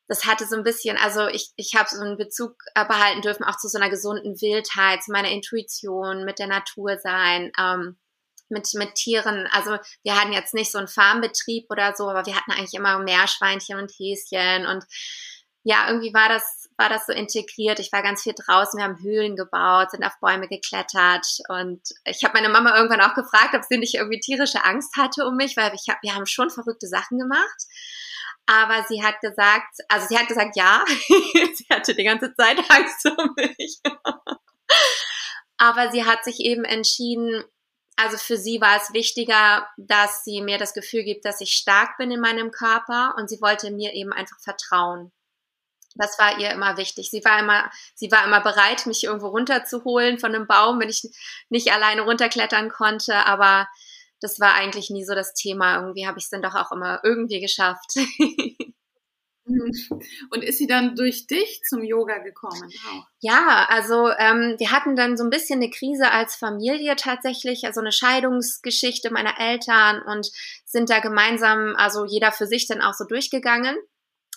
das 0.08 0.26
hatte 0.26 0.46
so 0.46 0.56
ein 0.56 0.62
bisschen, 0.62 0.98
also 0.98 1.26
ich, 1.28 1.52
ich 1.56 1.74
habe 1.74 1.88
so 1.88 2.00
einen 2.00 2.18
Bezug 2.18 2.56
behalten 2.74 3.22
dürfen 3.22 3.44
auch 3.44 3.56
zu 3.56 3.68
so 3.68 3.78
einer 3.78 3.88
gesunden 3.88 4.40
Wildheit, 4.40 5.02
zu 5.02 5.10
meiner 5.10 5.30
Intuition, 5.30 6.24
mit 6.24 6.38
der 6.38 6.48
Natur 6.48 6.98
sein, 6.98 7.50
ähm, 7.58 7.96
mit, 8.50 8.68
mit 8.74 8.94
Tieren. 8.94 9.48
Also 9.52 9.78
wir 10.02 10.20
hatten 10.20 10.32
jetzt 10.32 10.52
nicht 10.54 10.70
so 10.70 10.78
einen 10.78 10.88
Farmbetrieb 10.88 11.66
oder 11.70 11.94
so, 11.96 12.08
aber 12.08 12.26
wir 12.26 12.36
hatten 12.36 12.52
eigentlich 12.52 12.74
immer 12.74 12.98
Meerschweinchen 12.98 13.78
und 13.78 13.90
Häschen 13.90 14.66
und 14.66 14.84
ja, 15.64 15.88
irgendwie 15.88 16.12
war 16.12 16.28
das, 16.28 16.68
war 16.76 16.88
das 16.88 17.06
so 17.06 17.12
integriert. 17.12 17.78
Ich 17.78 17.92
war 17.92 18.02
ganz 18.02 18.22
viel 18.22 18.34
draußen, 18.34 18.78
wir 18.78 18.84
haben 18.84 19.02
Höhlen 19.02 19.36
gebaut, 19.36 19.92
sind 19.92 20.04
auf 20.04 20.18
Bäume 20.20 20.48
geklettert 20.48 21.26
und 21.48 21.80
ich 22.04 22.24
habe 22.24 22.34
meine 22.34 22.48
Mama 22.48 22.76
irgendwann 22.76 23.00
auch 23.00 23.14
gefragt, 23.14 23.54
ob 23.54 23.62
sie 23.64 23.78
nicht 23.78 23.94
irgendwie 23.94 24.20
tierische 24.20 24.64
Angst 24.64 24.96
hatte 24.96 25.26
um 25.26 25.36
mich, 25.36 25.56
weil 25.56 25.72
ich 25.74 25.88
hab, 25.88 26.02
wir 26.02 26.14
haben 26.14 26.26
schon 26.26 26.50
verrückte 26.50 26.88
Sachen 26.88 27.18
gemacht. 27.18 27.62
Aber 28.46 28.84
sie 28.88 29.04
hat 29.04 29.20
gesagt, 29.20 29.78
also 29.88 30.06
sie 30.08 30.18
hat 30.18 30.26
gesagt, 30.26 30.56
ja, 30.56 30.84
sie 31.08 31.66
hatte 31.70 31.94
die 31.94 32.04
ganze 32.04 32.34
Zeit 32.34 32.58
Angst 32.68 33.06
um 33.06 33.34
mich. 33.36 33.80
Aber 35.58 35.92
sie 35.92 36.04
hat 36.04 36.24
sich 36.24 36.40
eben 36.40 36.64
entschieden, 36.64 37.44
also 37.94 38.16
für 38.16 38.36
sie 38.36 38.60
war 38.60 38.78
es 38.78 38.92
wichtiger, 38.92 39.68
dass 39.76 40.24
sie 40.24 40.40
mir 40.40 40.58
das 40.58 40.74
Gefühl 40.74 41.04
gibt, 41.04 41.24
dass 41.24 41.40
ich 41.40 41.52
stark 41.52 41.98
bin 41.98 42.10
in 42.10 42.20
meinem 42.20 42.50
Körper 42.50 43.14
und 43.16 43.30
sie 43.30 43.40
wollte 43.40 43.70
mir 43.70 43.92
eben 43.92 44.12
einfach 44.12 44.40
vertrauen. 44.40 45.12
Das 45.96 46.18
war 46.18 46.38
ihr 46.38 46.50
immer 46.50 46.76
wichtig. 46.76 47.10
Sie 47.10 47.24
war 47.24 47.38
immer, 47.38 47.70
sie 47.94 48.10
war 48.10 48.24
immer 48.24 48.40
bereit, 48.40 48.86
mich 48.86 49.04
irgendwo 49.04 49.28
runterzuholen 49.28 50.18
von 50.18 50.34
einem 50.34 50.46
Baum, 50.46 50.80
wenn 50.80 50.88
ich 50.88 51.02
nicht 51.48 51.72
alleine 51.72 52.02
runterklettern 52.02 52.70
konnte, 52.70 53.14
aber 53.26 53.68
das 54.20 54.40
war 54.40 54.54
eigentlich 54.54 54.88
nie 54.90 55.04
so 55.04 55.14
das 55.14 55.34
Thema. 55.34 55.80
Irgendwie 55.80 56.06
habe 56.06 56.18
ich 56.18 56.24
es 56.24 56.30
dann 56.30 56.42
doch 56.42 56.54
auch 56.54 56.72
immer 56.72 57.00
irgendwie 57.02 57.40
geschafft. 57.40 57.96
Und 59.44 60.44
ist 60.44 60.58
sie 60.58 60.68
dann 60.68 60.94
durch 60.94 61.26
dich 61.26 61.62
zum 61.68 61.82
Yoga 61.82 62.18
gekommen? 62.18 62.62
Wow. 62.62 63.04
Ja, 63.20 63.66
also 63.68 64.08
ähm, 64.10 64.54
wir 64.58 64.70
hatten 64.70 64.94
dann 64.94 65.16
so 65.16 65.24
ein 65.24 65.30
bisschen 65.30 65.60
eine 65.60 65.70
Krise 65.70 66.10
als 66.12 66.36
Familie 66.36 66.94
tatsächlich, 66.94 67.64
also 67.64 67.80
eine 67.80 67.90
Scheidungsgeschichte 67.90 69.12
meiner 69.12 69.40
Eltern 69.40 70.00
und 70.02 70.30
sind 70.64 70.90
da 70.90 71.00
gemeinsam, 71.00 71.74
also 71.76 72.04
jeder 72.04 72.30
für 72.30 72.46
sich 72.46 72.68
dann 72.68 72.80
auch 72.80 72.94
so 72.94 73.04
durchgegangen. 73.04 73.76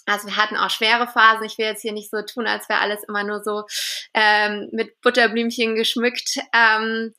Also 0.05 0.27
wir 0.27 0.37
hatten 0.37 0.57
auch 0.57 0.69
schwere 0.69 1.07
Phasen. 1.07 1.45
Ich 1.45 1.57
will 1.57 1.65
jetzt 1.65 1.81
hier 1.81 1.93
nicht 1.93 2.11
so 2.11 2.21
tun, 2.21 2.47
als 2.47 2.69
wäre 2.69 2.79
alles 2.79 3.03
immer 3.07 3.23
nur 3.23 3.43
so 3.43 3.63
ähm, 4.13 4.69
mit 4.71 4.99
Butterblümchen 5.01 5.75
geschmückt. 5.75 6.37
Ähm, 6.53 7.13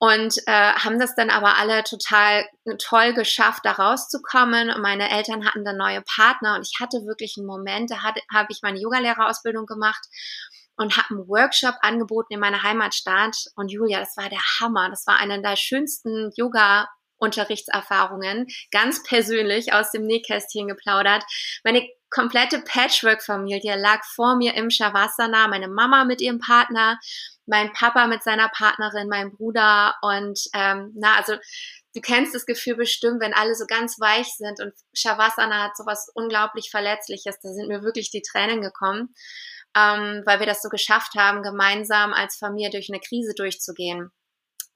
und 0.00 0.36
äh, 0.46 0.72
haben 0.74 1.00
das 1.00 1.16
dann 1.16 1.28
aber 1.28 1.58
alle 1.58 1.82
total 1.82 2.46
toll 2.78 3.14
geschafft, 3.14 3.64
da 3.64 3.72
rauszukommen. 3.72 4.70
Und 4.70 4.80
meine 4.80 5.10
Eltern 5.10 5.44
hatten 5.44 5.64
dann 5.64 5.76
neue 5.76 6.02
Partner 6.02 6.54
und 6.54 6.62
ich 6.62 6.78
hatte 6.80 7.04
wirklich 7.04 7.34
einen 7.36 7.46
Moment, 7.46 7.90
da 7.90 8.02
habe 8.02 8.48
ich 8.50 8.60
meine 8.62 8.78
Yogalehrerausbildung 8.78 9.66
gemacht 9.66 10.06
und 10.76 10.96
habe 10.96 11.08
einen 11.10 11.28
Workshop 11.28 11.74
angeboten 11.80 12.34
in 12.34 12.40
meiner 12.40 12.62
Heimatstadt. 12.62 13.36
Und 13.56 13.72
Julia, 13.72 13.98
das 13.98 14.16
war 14.16 14.28
der 14.28 14.38
Hammer. 14.60 14.88
Das 14.88 15.04
war 15.08 15.18
eine 15.18 15.42
der 15.42 15.56
schönsten 15.56 16.30
Yoga 16.36 16.88
Unterrichtserfahrungen, 17.18 18.46
ganz 18.70 19.02
persönlich 19.02 19.72
aus 19.72 19.90
dem 19.90 20.06
Nähkästchen 20.06 20.68
geplaudert. 20.68 21.24
Meine 21.64 21.84
komplette 22.10 22.60
Patchwork-Familie 22.60 23.76
lag 23.76 24.02
vor 24.14 24.36
mir 24.36 24.54
im 24.54 24.70
Shavasana, 24.70 25.48
meine 25.48 25.68
Mama 25.68 26.04
mit 26.04 26.20
ihrem 26.20 26.38
Partner, 26.38 26.98
mein 27.46 27.72
Papa 27.72 28.06
mit 28.06 28.22
seiner 28.22 28.48
Partnerin, 28.48 29.08
mein 29.08 29.32
Bruder 29.32 29.94
und 30.02 30.38
ähm, 30.54 30.92
na, 30.96 31.16
also 31.16 31.34
du 31.94 32.00
kennst 32.00 32.34
das 32.34 32.46
Gefühl 32.46 32.76
bestimmt, 32.76 33.20
wenn 33.20 33.34
alle 33.34 33.54
so 33.54 33.66
ganz 33.66 33.98
weich 33.98 34.28
sind 34.36 34.60
und 34.60 34.72
Shavasana 34.94 35.64
hat 35.64 35.76
sowas 35.76 36.10
unglaublich 36.14 36.70
Verletzliches, 36.70 37.38
da 37.42 37.48
sind 37.50 37.68
mir 37.68 37.82
wirklich 37.82 38.10
die 38.10 38.22
Tränen 38.22 38.60
gekommen, 38.60 39.14
ähm, 39.76 40.22
weil 40.26 40.40
wir 40.40 40.46
das 40.46 40.62
so 40.62 40.68
geschafft 40.68 41.14
haben, 41.16 41.42
gemeinsam 41.42 42.12
als 42.12 42.36
Familie 42.36 42.70
durch 42.70 42.88
eine 42.90 43.00
Krise 43.00 43.34
durchzugehen. 43.34 44.10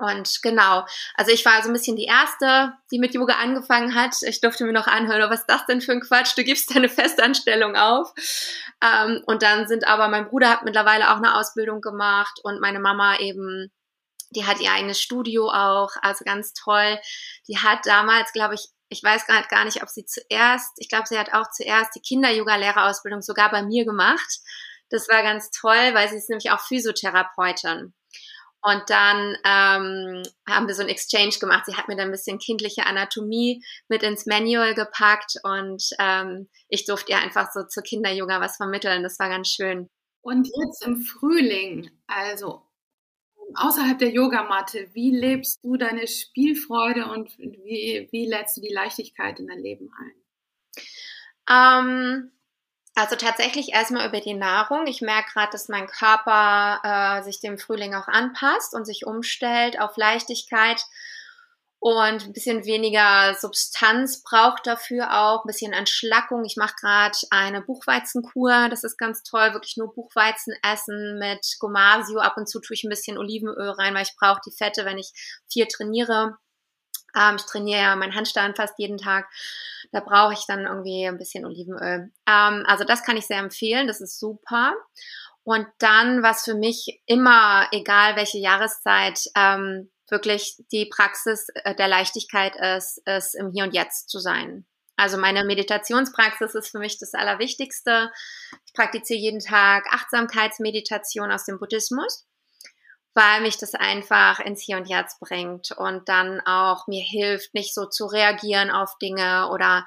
Und 0.02 0.42
genau, 0.42 0.84
also 1.14 1.30
ich 1.30 1.44
war 1.44 1.62
so 1.62 1.68
ein 1.68 1.72
bisschen 1.72 1.94
die 1.94 2.06
Erste, 2.06 2.72
die 2.90 2.98
mit 2.98 3.14
Yoga 3.14 3.34
angefangen 3.34 3.94
hat. 3.94 4.16
Ich 4.22 4.40
durfte 4.40 4.64
mir 4.64 4.72
noch 4.72 4.88
anhören, 4.88 5.22
oh, 5.22 5.30
was 5.30 5.40
ist 5.40 5.46
das 5.48 5.64
denn 5.66 5.80
für 5.80 5.92
ein 5.92 6.00
Quatsch? 6.00 6.36
Du 6.36 6.42
gibst 6.42 6.74
deine 6.74 6.88
Festanstellung 6.88 7.76
auf. 7.76 8.12
Ähm, 8.82 9.22
und 9.26 9.44
dann 9.44 9.68
sind 9.68 9.86
aber, 9.86 10.08
mein 10.08 10.28
Bruder 10.28 10.50
hat 10.50 10.64
mittlerweile 10.64 11.12
auch 11.12 11.18
eine 11.18 11.36
Ausbildung 11.36 11.80
gemacht 11.80 12.40
und 12.42 12.60
meine 12.60 12.80
Mama 12.80 13.20
eben, 13.20 13.70
die 14.30 14.44
hat 14.44 14.60
ihr 14.60 14.72
eigenes 14.72 15.00
Studio 15.00 15.48
auch, 15.48 15.92
also 16.02 16.24
ganz 16.24 16.52
toll. 16.52 16.98
Die 17.46 17.58
hat 17.58 17.78
damals, 17.84 18.32
glaube 18.32 18.54
ich, 18.54 18.66
ich 18.88 19.04
weiß 19.04 19.28
nicht, 19.28 19.48
gar 19.50 19.64
nicht, 19.64 19.84
ob 19.84 19.88
sie 19.88 20.04
zuerst, 20.04 20.72
ich 20.78 20.88
glaube, 20.88 21.06
sie 21.06 21.18
hat 21.18 21.32
auch 21.32 21.48
zuerst 21.52 21.94
die 21.94 22.00
Kinder-Yoga-Lehrerausbildung 22.00 23.22
sogar 23.22 23.52
bei 23.52 23.62
mir 23.62 23.84
gemacht. 23.84 24.40
Das 24.90 25.08
war 25.08 25.22
ganz 25.22 25.50
toll, 25.50 25.94
weil 25.94 26.08
sie 26.08 26.16
ist 26.16 26.28
nämlich 26.28 26.50
auch 26.50 26.60
Physiotherapeutin. 26.60 27.94
Und 28.62 28.82
dann 28.88 29.36
ähm, 29.44 30.22
haben 30.48 30.68
wir 30.68 30.74
so 30.74 30.82
ein 30.82 30.88
Exchange 30.88 31.34
gemacht. 31.40 31.66
Sie 31.66 31.74
hat 31.74 31.88
mir 31.88 31.96
dann 31.96 32.08
ein 32.08 32.12
bisschen 32.12 32.38
kindliche 32.38 32.86
Anatomie 32.86 33.64
mit 33.88 34.04
ins 34.04 34.24
Manual 34.26 34.74
gepackt 34.74 35.34
und 35.42 35.82
ähm, 35.98 36.48
ich 36.68 36.84
durfte 36.84 37.12
ihr 37.12 37.18
einfach 37.18 37.50
so 37.52 37.64
zur 37.64 37.82
Kinder-Yoga 37.82 38.40
was 38.40 38.56
vermitteln. 38.56 39.02
Das 39.02 39.18
war 39.18 39.28
ganz 39.28 39.48
schön. 39.48 39.90
Und 40.20 40.48
jetzt 40.64 40.86
im 40.86 41.00
Frühling, 41.00 41.90
also 42.06 42.62
außerhalb 43.54 43.98
der 43.98 44.10
Yogamatte, 44.10 44.88
wie 44.92 45.10
lebst 45.10 45.64
du 45.64 45.76
deine 45.76 46.06
Spielfreude 46.06 47.06
und 47.06 47.36
wie, 47.38 48.08
wie 48.12 48.26
lädst 48.26 48.56
du 48.56 48.60
die 48.60 48.72
Leichtigkeit 48.72 49.40
in 49.40 49.48
dein 49.48 49.58
Leben 49.58 49.90
ein? 49.98 50.12
Ähm, 51.50 52.32
also 52.94 53.16
tatsächlich 53.16 53.72
erstmal 53.72 54.06
über 54.06 54.20
die 54.20 54.34
Nahrung. 54.34 54.86
Ich 54.86 55.00
merke 55.00 55.32
gerade, 55.32 55.52
dass 55.52 55.68
mein 55.68 55.86
Körper 55.86 56.80
äh, 56.84 57.22
sich 57.22 57.40
dem 57.40 57.58
Frühling 57.58 57.94
auch 57.94 58.08
anpasst 58.08 58.74
und 58.74 58.84
sich 58.84 59.06
umstellt 59.06 59.80
auf 59.80 59.96
Leichtigkeit 59.96 60.84
und 61.84 62.26
ein 62.26 62.32
bisschen 62.32 62.64
weniger 62.64 63.34
Substanz 63.34 64.22
braucht 64.22 64.68
dafür 64.68 65.20
auch, 65.20 65.42
ein 65.42 65.48
bisschen 65.48 65.72
Entschlackung. 65.72 66.44
Ich 66.44 66.56
mache 66.56 66.76
gerade 66.80 67.18
eine 67.30 67.60
Buchweizenkur, 67.60 68.68
das 68.68 68.84
ist 68.84 68.96
ganz 68.98 69.24
toll, 69.24 69.52
wirklich 69.52 69.76
nur 69.76 69.92
Buchweizen 69.92 70.54
essen 70.62 71.18
mit 71.18 71.56
Gomasio. 71.58 72.20
Ab 72.20 72.36
und 72.36 72.48
zu 72.48 72.60
tue 72.60 72.74
ich 72.74 72.84
ein 72.84 72.88
bisschen 72.88 73.18
Olivenöl 73.18 73.70
rein, 73.70 73.94
weil 73.94 74.04
ich 74.04 74.14
brauche 74.16 74.40
die 74.46 74.52
Fette, 74.52 74.84
wenn 74.84 74.96
ich 74.96 75.10
viel 75.50 75.66
trainiere. 75.66 76.38
Ähm, 77.16 77.34
ich 77.34 77.46
trainiere 77.46 77.82
ja 77.82 77.96
meinen 77.96 78.14
Handstand 78.14 78.56
fast 78.56 78.78
jeden 78.78 78.98
Tag. 78.98 79.28
Da 79.92 80.00
brauche 80.00 80.32
ich 80.32 80.44
dann 80.46 80.64
irgendwie 80.64 81.06
ein 81.06 81.18
bisschen 81.18 81.44
Olivenöl. 81.44 82.10
Ähm, 82.26 82.64
also 82.66 82.84
das 82.84 83.04
kann 83.04 83.16
ich 83.16 83.26
sehr 83.26 83.38
empfehlen. 83.38 83.86
Das 83.86 84.00
ist 84.00 84.18
super. 84.18 84.74
Und 85.44 85.66
dann, 85.78 86.22
was 86.22 86.44
für 86.44 86.54
mich 86.54 87.02
immer, 87.06 87.68
egal 87.72 88.16
welche 88.16 88.38
Jahreszeit, 88.38 89.20
ähm, 89.36 89.90
wirklich 90.08 90.56
die 90.72 90.86
Praxis 90.86 91.48
äh, 91.54 91.74
der 91.74 91.88
Leichtigkeit 91.88 92.56
ist, 92.56 93.02
ist 93.06 93.34
im 93.34 93.50
Hier 93.52 93.64
und 93.64 93.74
Jetzt 93.74 94.08
zu 94.08 94.18
sein. 94.18 94.66
Also 94.96 95.18
meine 95.18 95.44
Meditationspraxis 95.44 96.54
ist 96.54 96.70
für 96.70 96.78
mich 96.78 96.98
das 96.98 97.14
Allerwichtigste. 97.14 98.10
Ich 98.66 98.74
praktiziere 98.74 99.18
jeden 99.18 99.40
Tag 99.40 99.84
Achtsamkeitsmeditation 99.90 101.32
aus 101.32 101.44
dem 101.44 101.58
Buddhismus 101.58 102.26
weil 103.14 103.42
mich 103.42 103.58
das 103.58 103.74
einfach 103.74 104.40
ins 104.40 104.62
Hier 104.62 104.76
und 104.78 104.88
Jetzt 104.88 105.20
bringt 105.20 105.72
und 105.72 106.08
dann 106.08 106.40
auch 106.40 106.86
mir 106.86 107.02
hilft, 107.02 107.52
nicht 107.54 107.74
so 107.74 107.86
zu 107.86 108.06
reagieren 108.06 108.70
auf 108.70 108.96
Dinge 109.00 109.50
oder 109.50 109.84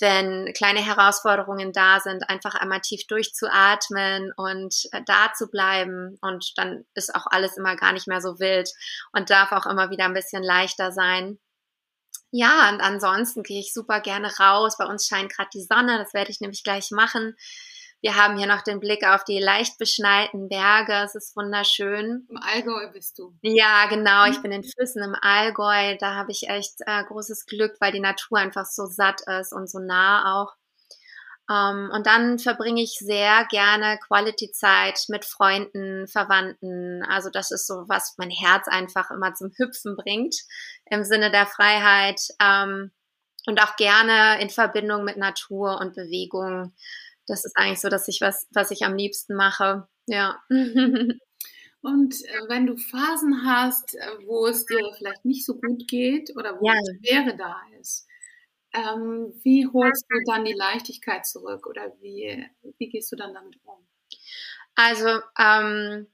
wenn 0.00 0.52
kleine 0.54 0.80
Herausforderungen 0.80 1.72
da 1.72 1.98
sind, 2.00 2.28
einfach 2.30 2.54
einmal 2.54 2.80
tief 2.80 3.06
durchzuatmen 3.08 4.32
und 4.36 4.74
äh, 4.92 5.02
da 5.04 5.32
zu 5.36 5.48
bleiben 5.48 6.18
und 6.20 6.52
dann 6.56 6.84
ist 6.94 7.14
auch 7.14 7.26
alles 7.26 7.56
immer 7.56 7.74
gar 7.74 7.92
nicht 7.92 8.06
mehr 8.06 8.20
so 8.20 8.38
wild 8.38 8.70
und 9.12 9.30
darf 9.30 9.50
auch 9.52 9.66
immer 9.66 9.90
wieder 9.90 10.04
ein 10.04 10.14
bisschen 10.14 10.44
leichter 10.44 10.92
sein. 10.92 11.38
Ja, 12.30 12.68
und 12.68 12.80
ansonsten 12.80 13.42
gehe 13.42 13.60
ich 13.60 13.72
super 13.72 14.00
gerne 14.00 14.30
raus. 14.38 14.76
Bei 14.76 14.84
uns 14.84 15.06
scheint 15.06 15.34
gerade 15.34 15.48
die 15.54 15.62
Sonne, 15.62 15.98
das 15.98 16.12
werde 16.12 16.30
ich 16.30 16.40
nämlich 16.40 16.62
gleich 16.62 16.90
machen. 16.90 17.34
Wir 18.00 18.14
haben 18.14 18.38
hier 18.38 18.46
noch 18.46 18.62
den 18.62 18.78
Blick 18.78 19.04
auf 19.04 19.24
die 19.24 19.40
leicht 19.40 19.76
beschneiten 19.78 20.48
Berge. 20.48 20.92
Es 21.04 21.16
ist 21.16 21.34
wunderschön. 21.34 22.26
Im 22.28 22.36
Allgäu 22.36 22.92
bist 22.92 23.18
du. 23.18 23.34
Ja, 23.42 23.86
genau. 23.88 24.26
Ich 24.26 24.38
mhm. 24.38 24.42
bin 24.42 24.52
in 24.52 24.64
Füssen 24.64 25.02
im 25.02 25.16
Allgäu. 25.20 25.96
Da 25.98 26.14
habe 26.14 26.30
ich 26.30 26.48
echt 26.48 26.76
äh, 26.86 27.02
großes 27.04 27.46
Glück, 27.46 27.76
weil 27.80 27.90
die 27.90 28.00
Natur 28.00 28.38
einfach 28.38 28.66
so 28.66 28.86
satt 28.86 29.22
ist 29.40 29.52
und 29.52 29.68
so 29.68 29.80
nah 29.80 30.40
auch. 30.40 30.54
Um, 31.50 31.56
ähm, 31.56 31.90
und 31.94 32.06
dann 32.06 32.38
verbringe 32.38 32.82
ich 32.82 32.98
sehr 32.98 33.46
gerne 33.46 33.98
Quality-Zeit 34.06 35.06
mit 35.08 35.24
Freunden, 35.24 36.06
Verwandten. 36.06 37.02
Also 37.08 37.30
das 37.30 37.50
ist 37.50 37.66
so, 37.66 37.84
was 37.88 38.14
mein 38.18 38.30
Herz 38.30 38.68
einfach 38.68 39.10
immer 39.10 39.32
zum 39.34 39.50
Hüpfen 39.56 39.96
bringt 39.96 40.36
im 40.84 41.04
Sinne 41.04 41.30
der 41.30 41.46
Freiheit. 41.46 42.20
Um, 42.38 42.46
ähm, 42.46 42.92
und 43.46 43.62
auch 43.62 43.76
gerne 43.76 44.42
in 44.42 44.50
Verbindung 44.50 45.04
mit 45.04 45.16
Natur 45.16 45.80
und 45.80 45.94
Bewegung 45.94 46.74
das 47.28 47.44
ist 47.44 47.56
eigentlich 47.56 47.80
so, 47.80 47.88
dass 47.88 48.08
ich 48.08 48.20
was, 48.20 48.46
was 48.50 48.70
ich 48.70 48.84
am 48.84 48.96
liebsten 48.96 49.34
mache. 49.34 49.86
Ja. 50.06 50.42
Und 51.80 52.14
äh, 52.24 52.48
wenn 52.48 52.66
du 52.66 52.76
Phasen 52.76 53.44
hast, 53.46 53.94
äh, 53.94 54.26
wo 54.26 54.46
es 54.46 54.66
dir 54.66 54.92
vielleicht 54.96 55.24
nicht 55.24 55.44
so 55.44 55.54
gut 55.54 55.86
geht 55.86 56.36
oder 56.36 56.60
wo 56.60 56.66
ja. 56.66 56.74
Schwere 57.00 57.36
da 57.36 57.56
ist, 57.80 58.06
ähm, 58.74 59.32
wie 59.42 59.66
holst 59.72 60.04
du 60.08 60.18
dann 60.26 60.44
die 60.44 60.52
Leichtigkeit 60.52 61.24
zurück 61.24 61.66
oder 61.66 61.92
wie, 62.00 62.46
wie 62.78 62.88
gehst 62.88 63.12
du 63.12 63.16
dann 63.16 63.32
damit 63.32 63.58
um? 63.64 63.86
Also, 64.74 65.20
ähm, 65.38 66.06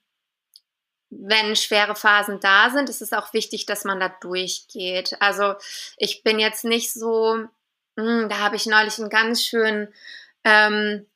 wenn 1.11 1.57
schwere 1.57 1.95
Phasen 1.95 2.41
da 2.41 2.71
sind, 2.71 2.89
ist 2.89 3.03
es 3.03 3.13
auch 3.13 3.33
wichtig, 3.33 3.67
dass 3.67 3.85
man 3.85 4.01
da 4.01 4.09
durchgeht. 4.21 5.17
Also 5.21 5.55
ich 5.97 6.23
bin 6.23 6.39
jetzt 6.39 6.65
nicht 6.65 6.93
so, 6.93 7.37
mh, 7.97 8.23
hm, 8.23 8.29
da 8.29 8.39
habe 8.39 8.57
ich 8.57 8.67
neulich 8.67 8.99
einen 8.99 9.11
ganz 9.11 9.43
schönen 9.43 9.93
ähm, 10.45 11.07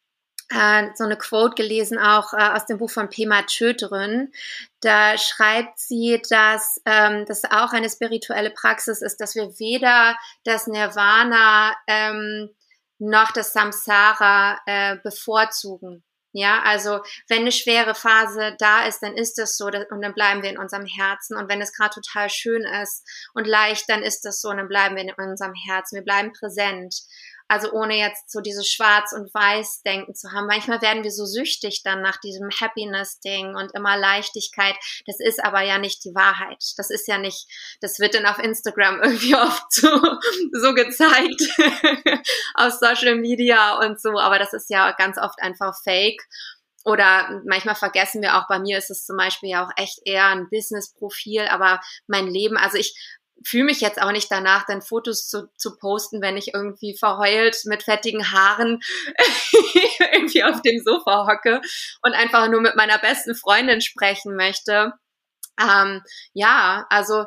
äh, 0.50 0.88
so 0.94 1.04
eine 1.04 1.16
Quote 1.16 1.54
gelesen, 1.54 1.99
auch 1.99 2.32
äh, 2.32 2.37
aus 2.37 2.66
dem 2.66 2.78
Buch 2.78 2.90
von 2.90 3.11
Pema 3.11 3.42
Chödrün. 3.42 4.32
Da 4.80 5.18
schreibt 5.18 5.78
sie, 5.78 6.23
dass 6.30 6.80
ähm, 6.87 7.26
das 7.26 7.44
auch 7.44 7.73
eine 7.73 7.90
spirituelle 7.90 8.50
Praxis 8.50 9.02
ist, 9.02 9.20
dass 9.20 9.35
wir 9.35 9.58
weder 9.58 10.16
das 10.44 10.66
Nirvana 10.66 11.75
ähm, 11.87 12.50
noch 12.99 13.30
das 13.32 13.52
Samsara 13.52 14.58
äh, 14.66 14.97
bevorzugen. 15.02 16.02
Ja, 16.32 16.62
also 16.62 17.00
wenn 17.28 17.40
eine 17.40 17.52
schwere 17.52 17.94
Phase 17.94 18.54
da 18.58 18.87
ist, 18.87 19.00
dann 19.02 19.14
ist 19.16 19.38
das 19.38 19.56
so 19.56 19.66
und 19.66 20.02
dann 20.02 20.14
bleiben 20.14 20.42
wir 20.42 20.50
in 20.50 20.58
unserem 20.58 20.85
Herzen. 20.85 21.37
Und 21.37 21.49
wenn 21.49 21.62
es 21.62 21.73
gerade 21.73 21.94
total 21.94 22.28
schön 22.28 22.62
ist 22.82 23.02
und 23.35 23.47
leicht, 23.47 23.88
dann 23.88 24.02
ist 24.02 24.25
das 24.25 24.40
so 24.40 24.50
und 24.50 24.58
dann 24.58 24.68
bleiben 24.68 24.94
wir 24.97 25.02
in 25.02 25.12
unserem 25.12 25.54
Herzen. 25.54 25.97
Wir 25.97 26.04
bleiben 26.04 26.32
präsent. 26.32 26.94
Also 27.49 27.73
ohne 27.73 27.97
jetzt 27.97 28.31
so 28.31 28.40
dieses 28.40 28.69
Schwarz- 28.69 29.12
und 29.12 29.33
Weiß-Denken 29.33 30.14
zu 30.14 30.33
haben. 30.33 30.47
Manchmal 30.47 30.83
werden 30.83 31.02
wir 31.02 31.11
so 31.11 31.25
süchtig 31.25 31.83
dann 31.83 32.02
nach 32.02 32.19
diesem 32.21 32.50
Happiness-Ding 32.50 33.57
und 33.57 33.75
immer 33.75 33.97
Leichtigkeit. 33.97 34.76
Das 35.07 35.17
ist 35.19 35.43
aber 35.43 35.62
ja 35.62 35.78
nicht 35.78 36.05
die 36.05 36.14
Wahrheit. 36.14 36.62
Das 36.76 36.90
ist 36.90 37.09
ja 37.09 37.17
nicht, 37.17 37.47
das 37.81 37.99
wird 37.99 38.14
dann 38.14 38.26
auf 38.26 38.38
Instagram 38.38 39.00
irgendwie 39.02 39.35
oft 39.35 39.73
so, 39.73 39.88
so 40.52 40.75
gezeigt, 40.75 41.43
auf 42.55 42.75
Social 42.75 43.17
Media 43.17 43.78
und 43.78 44.00
so. 44.00 44.19
Aber 44.19 44.38
das 44.38 44.52
ist 44.52 44.69
ja 44.69 44.93
ganz 44.93 45.17
oft 45.19 45.40
einfach 45.40 45.75
fake. 45.83 46.23
Oder 46.85 47.43
manchmal 47.45 47.75
vergessen 47.75 48.23
wir 48.23 48.37
auch, 48.37 48.49
bei 48.49 48.59
mir 48.59 48.78
ist 48.78 48.90
es 48.90 49.05
zum 49.05 49.17
Beispiel 49.17 49.50
ja 49.50 49.67
auch 49.67 49.71
echt 49.76 50.00
eher 50.05 50.26
ein 50.28 50.49
Business-Profil, 50.49 51.43
aber 51.49 51.81
mein 52.07 52.28
Leben, 52.28 52.57
also 52.57 52.78
ich 52.78 52.95
fühle 53.45 53.64
mich 53.64 53.80
jetzt 53.80 54.00
auch 54.00 54.12
nicht 54.12 54.30
danach, 54.30 54.64
dann 54.66 54.83
Fotos 54.83 55.28
zu, 55.28 55.49
zu 55.57 55.76
posten, 55.76 56.21
wenn 56.21 56.37
ich 56.37 56.54
irgendwie 56.54 56.97
verheult 56.99 57.57
mit 57.64 57.83
fettigen 57.83 58.33
Haaren 58.33 58.80
irgendwie 60.12 60.45
auf 60.45 60.61
dem 60.62 60.80
Sofa 60.85 61.26
hocke 61.26 61.61
und 62.02 62.14
einfach 62.14 62.49
nur 62.49 62.61
mit 62.61 62.76
meiner 62.76 62.99
besten 62.99 63.35
Freundin 63.35 63.80
sprechen 63.80 64.35
möchte. 64.37 64.92
Ähm, 65.61 66.02
ja, 66.33 66.87
also 66.90 67.25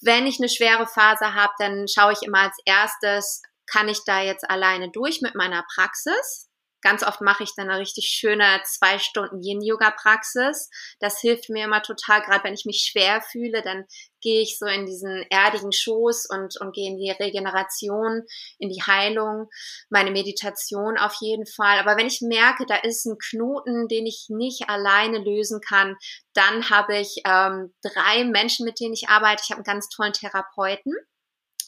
wenn 0.00 0.26
ich 0.26 0.38
eine 0.38 0.48
schwere 0.48 0.86
Phase 0.86 1.34
habe, 1.34 1.52
dann 1.58 1.86
schaue 1.88 2.12
ich 2.12 2.22
immer 2.22 2.40
als 2.40 2.56
erstes, 2.64 3.42
kann 3.66 3.88
ich 3.88 4.04
da 4.04 4.20
jetzt 4.20 4.48
alleine 4.50 4.90
durch 4.90 5.20
mit 5.22 5.34
meiner 5.34 5.64
Praxis? 5.74 6.48
Ganz 6.82 7.04
oft 7.04 7.20
mache 7.20 7.44
ich 7.44 7.54
dann 7.56 7.70
eine 7.70 7.80
richtig 7.80 8.06
schöne 8.08 8.60
zwei 8.64 8.98
Stunden 8.98 9.40
Yin-Yoga-Praxis. 9.42 10.68
Das 10.98 11.20
hilft 11.20 11.48
mir 11.48 11.64
immer 11.64 11.82
total, 11.82 12.22
gerade 12.22 12.44
wenn 12.44 12.54
ich 12.54 12.64
mich 12.64 12.88
schwer 12.90 13.22
fühle, 13.22 13.62
dann 13.62 13.84
gehe 14.20 14.40
ich 14.40 14.58
so 14.58 14.66
in 14.66 14.86
diesen 14.86 15.24
erdigen 15.30 15.72
Schoß 15.72 16.26
und, 16.30 16.60
und 16.60 16.74
gehe 16.74 16.88
in 16.88 16.96
die 16.96 17.10
Regeneration, 17.10 18.22
in 18.58 18.68
die 18.68 18.82
Heilung, 18.82 19.48
meine 19.90 20.10
Meditation 20.10 20.98
auf 20.98 21.14
jeden 21.20 21.46
Fall. 21.46 21.78
Aber 21.78 21.96
wenn 21.96 22.06
ich 22.06 22.20
merke, 22.20 22.66
da 22.66 22.76
ist 22.76 23.04
ein 23.04 23.18
Knoten, 23.18 23.88
den 23.88 24.06
ich 24.06 24.26
nicht 24.28 24.68
alleine 24.68 25.18
lösen 25.18 25.60
kann, 25.60 25.96
dann 26.34 26.70
habe 26.70 26.98
ich 26.98 27.22
ähm, 27.26 27.74
drei 27.82 28.24
Menschen, 28.24 28.64
mit 28.64 28.80
denen 28.80 28.94
ich 28.94 29.08
arbeite. 29.08 29.42
Ich 29.44 29.50
habe 29.50 29.58
einen 29.58 29.64
ganz 29.64 29.88
tollen 29.88 30.12
Therapeuten 30.12 30.94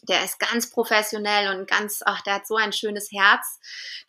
der 0.09 0.25
ist 0.25 0.39
ganz 0.39 0.71
professionell 0.71 1.55
und 1.55 1.69
ganz, 1.69 2.01
ach, 2.05 2.21
der 2.23 2.35
hat 2.35 2.47
so 2.47 2.57
ein 2.57 2.73
schönes 2.73 3.11
Herz. 3.11 3.61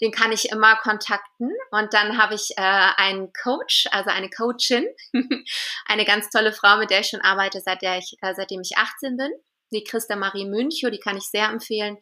Den 0.02 0.12
kann 0.12 0.32
ich 0.32 0.50
immer 0.52 0.75
kontakten. 0.78 1.52
Und 1.72 1.94
dann 1.94 2.18
habe 2.18 2.36
ich 2.36 2.52
äh, 2.58 2.62
einen 2.62 3.31
Coach, 3.34 3.88
also 3.92 4.10
eine 4.10 4.29
Coachin, 4.29 4.86
eine 5.86 6.05
ganz 6.05 6.29
tolle 6.29 6.53
Frau, 6.53 6.77
mit 6.77 6.90
der 6.90 7.01
ich 7.01 7.08
schon 7.08 7.22
arbeite, 7.22 7.62
seit 7.62 7.81
der 7.81 7.98
ich, 7.98 8.18
äh, 8.22 8.34
seitdem 8.36 8.62
ich 8.62 8.77
18 8.77 9.18
bin. 9.18 9.31
Die 9.72 9.84
Christa 9.84 10.16
Marie 10.16 10.46
Münchow, 10.46 10.92
die 10.92 11.00
kann 11.00 11.18
ich 11.18 11.25
sehr 11.25 11.50
empfehlen. 11.50 11.98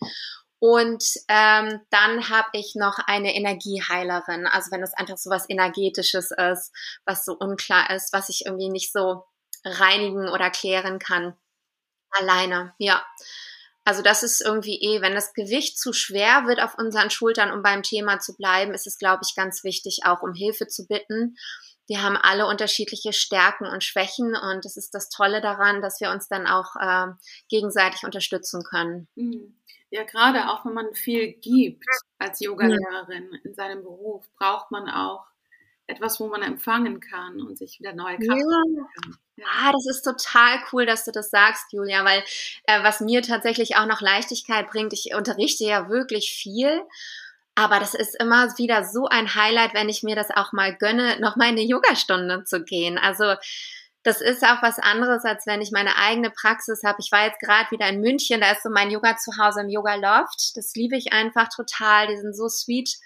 Und 0.60 1.04
ähm, 1.28 1.82
dann 1.90 2.30
habe 2.30 2.48
ich 2.54 2.74
noch 2.76 2.98
eine 3.00 3.36
Energieheilerin. 3.36 4.48
Also 4.48 4.72
wenn 4.72 4.82
es 4.82 4.94
einfach 4.94 5.18
so 5.18 5.30
was 5.30 5.50
Energetisches 5.50 6.32
ist, 6.32 6.72
was 7.06 7.26
so 7.26 7.34
unklar 7.34 7.90
ist, 7.90 8.14
was 8.14 8.30
ich 8.30 8.46
irgendwie 8.46 8.70
nicht 8.70 8.94
so 8.94 9.26
reinigen 9.66 10.30
oder 10.30 10.50
klären 10.50 11.00
kann. 11.00 11.36
Alleine, 12.12 12.74
ja. 12.78 13.04
Also 13.86 14.02
das 14.02 14.24
ist 14.24 14.42
irgendwie 14.42 14.80
eh, 14.82 15.02
wenn 15.02 15.14
das 15.14 15.34
Gewicht 15.34 15.78
zu 15.78 15.92
schwer 15.92 16.46
wird 16.48 16.62
auf 16.62 16.78
unseren 16.78 17.10
Schultern, 17.10 17.52
um 17.52 17.62
beim 17.62 17.84
Thema 17.84 18.20
zu 18.20 18.36
bleiben, 18.36 18.74
ist 18.74 18.88
es, 18.88 18.98
glaube 18.98 19.22
ich, 19.28 19.36
ganz 19.36 19.64
wichtig, 19.64 20.02
auch 20.06 20.22
um 20.22 20.34
Hilfe 20.34 20.68
zu 20.68 20.88
bitten. 20.88 21.36
Wir 21.88 22.02
haben 22.02 22.16
alle 22.16 22.48
unterschiedliche 22.48 23.12
Stärken 23.12 23.66
und 23.66 23.84
Schwächen 23.84 24.36
und 24.36 24.64
das 24.64 24.78
ist 24.78 24.94
das 24.94 25.10
Tolle 25.10 25.42
daran, 25.42 25.82
dass 25.82 26.00
wir 26.00 26.12
uns 26.12 26.30
dann 26.30 26.48
auch 26.48 26.76
äh, 26.80 27.08
gegenseitig 27.50 28.06
unterstützen 28.06 28.64
können. 28.64 29.10
Mhm. 29.16 29.60
Ja, 29.90 30.04
gerade 30.04 30.50
auch 30.50 30.66
wenn 30.66 30.74
man 30.74 30.94
viel 30.96 31.34
gibt 31.34 31.86
als 32.18 32.40
Yogalehrerin 32.40 33.30
in 33.44 33.54
seinem 33.54 33.84
Beruf, 33.84 34.26
braucht 34.40 34.72
man 34.72 34.90
auch 34.90 35.26
etwas, 35.88 36.20
wo 36.20 36.28
man 36.28 36.42
empfangen 36.42 37.00
kann 37.00 37.42
und 37.42 37.58
sich 37.58 37.80
wieder 37.80 37.94
neue 37.94 38.18
Kraft 38.18 38.42
ja. 38.42 38.62
kann. 38.86 39.18
Ja. 39.36 39.46
Ah, 39.50 39.72
das 39.72 39.88
ist 39.88 40.04
total 40.04 40.60
cool, 40.72 40.86
dass 40.86 41.06
du 41.06 41.12
das 41.12 41.30
sagst, 41.30 41.74
Julia, 41.74 42.06
weil 42.06 42.24
äh, 42.66 42.84
was 42.84 43.02
mir 43.02 43.22
tatsächlich 43.22 43.76
auch 43.76 43.88
noch 43.88 44.02
Leichtigkeit 44.02 44.70
bringt, 44.70 44.94
ich 44.94 45.16
unterrichte 45.16 45.66
ja 45.66 45.90
wirklich 45.90 46.32
viel, 46.32 46.84
aber 47.56 47.80
das 47.80 47.94
ist 47.94 48.16
immer 48.20 48.58
wieder 48.58 48.84
so 48.84 49.08
ein 49.08 49.36
Highlight, 49.36 49.74
wenn 49.74 49.90
ich 49.90 50.04
mir 50.04 50.16
das 50.16 50.30
auch 50.32 50.54
mal 50.54 50.76
gönne, 50.76 51.20
noch 51.20 51.36
mal 51.36 51.46
in 51.46 51.52
eine 51.52 51.64
Yogastunde 51.64 52.44
zu 52.46 52.64
gehen. 52.64 52.98
Also 52.98 53.36
das 54.04 54.20
ist 54.22 54.44
auch 54.44 54.62
was 54.62 54.80
anderes, 54.80 55.24
als 55.24 55.48
wenn 55.48 55.62
ich 55.62 55.72
meine 55.72 55.98
eigene 55.98 56.30
Praxis 56.30 56.84
habe. 56.84 56.98
Ich 57.00 57.12
war 57.12 57.26
jetzt 57.26 57.40
gerade 57.40 57.72
wieder 57.72 57.88
in 57.88 58.02
München, 58.02 58.42
da 58.42 58.52
ist 58.52 58.64
so 58.64 58.70
mein 58.70 58.92
Yoga 58.92 59.16
zu 59.18 59.32
Hause 59.38 59.62
im 59.62 59.70
Yoga 59.70 59.96
Loft. 59.96 60.58
Das 60.58 60.74
liebe 60.76 60.98
ich 60.98 61.14
einfach 61.14 61.48
total. 61.48 62.08
Die 62.08 62.18
sind 62.18 62.36
so 62.36 62.50
sweet. 62.50 62.98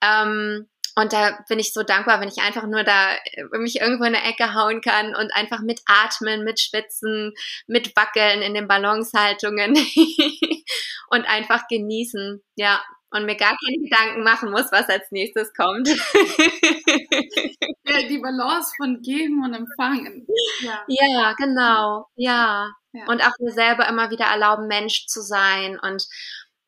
Ähm, 0.00 0.68
und 0.98 1.12
da 1.12 1.38
bin 1.48 1.58
ich 1.58 1.74
so 1.74 1.82
dankbar, 1.82 2.20
wenn 2.20 2.28
ich 2.28 2.40
einfach 2.42 2.66
nur 2.66 2.82
da 2.82 3.12
äh, 3.14 3.58
mich 3.58 3.80
irgendwo 3.80 4.04
in 4.04 4.14
eine 4.14 4.24
Ecke 4.24 4.54
hauen 4.54 4.80
kann 4.80 5.14
und 5.14 5.30
einfach 5.34 5.60
mit 5.60 5.82
atmen, 5.84 6.42
mit 6.42 6.58
schwitzen, 6.58 7.34
mit 7.66 7.94
wackeln 7.94 8.40
in 8.40 8.54
den 8.54 8.66
Balanchaltungen 8.66 9.76
und 11.10 11.28
einfach 11.28 11.68
genießen. 11.68 12.42
Ja, 12.56 12.82
und 13.10 13.26
mir 13.26 13.36
gar 13.36 13.56
keine 13.62 13.78
Gedanken 13.82 14.22
machen 14.22 14.50
muss, 14.50 14.72
was 14.72 14.88
als 14.88 15.10
nächstes 15.10 15.52
kommt. 15.52 15.86
ja, 17.84 18.08
die 18.08 18.18
Balance 18.18 18.72
von 18.78 19.02
Geben 19.02 19.44
und 19.44 19.52
Empfangen. 19.52 20.26
Ja, 20.60 20.82
ja 20.88 21.34
genau. 21.34 22.06
Ja. 22.16 22.70
ja. 22.92 23.06
Und 23.06 23.22
auch 23.22 23.38
mir 23.38 23.52
selber 23.52 23.86
immer 23.86 24.10
wieder 24.10 24.24
erlauben, 24.24 24.66
Mensch 24.66 25.06
zu 25.06 25.20
sein 25.20 25.78
und 25.78 26.06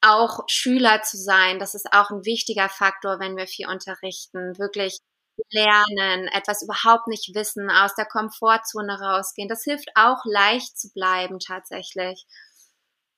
auch 0.01 0.45
Schüler 0.49 1.03
zu 1.03 1.17
sein, 1.17 1.59
das 1.59 1.75
ist 1.75 1.93
auch 1.93 2.11
ein 2.11 2.25
wichtiger 2.25 2.69
Faktor, 2.69 3.19
wenn 3.19 3.37
wir 3.37 3.47
viel 3.47 3.69
unterrichten. 3.69 4.59
Wirklich 4.59 4.99
lernen, 5.51 6.29
etwas 6.29 6.63
überhaupt 6.63 7.07
nicht 7.09 7.35
wissen, 7.35 7.71
aus 7.71 7.95
der 7.95 8.07
Komfortzone 8.07 9.01
rausgehen. 9.01 9.49
Das 9.49 9.65
hilft 9.65 9.89
auch 9.95 10.25
leicht 10.25 10.79
zu 10.79 10.93
bleiben 10.93 11.39
tatsächlich. 11.39 12.25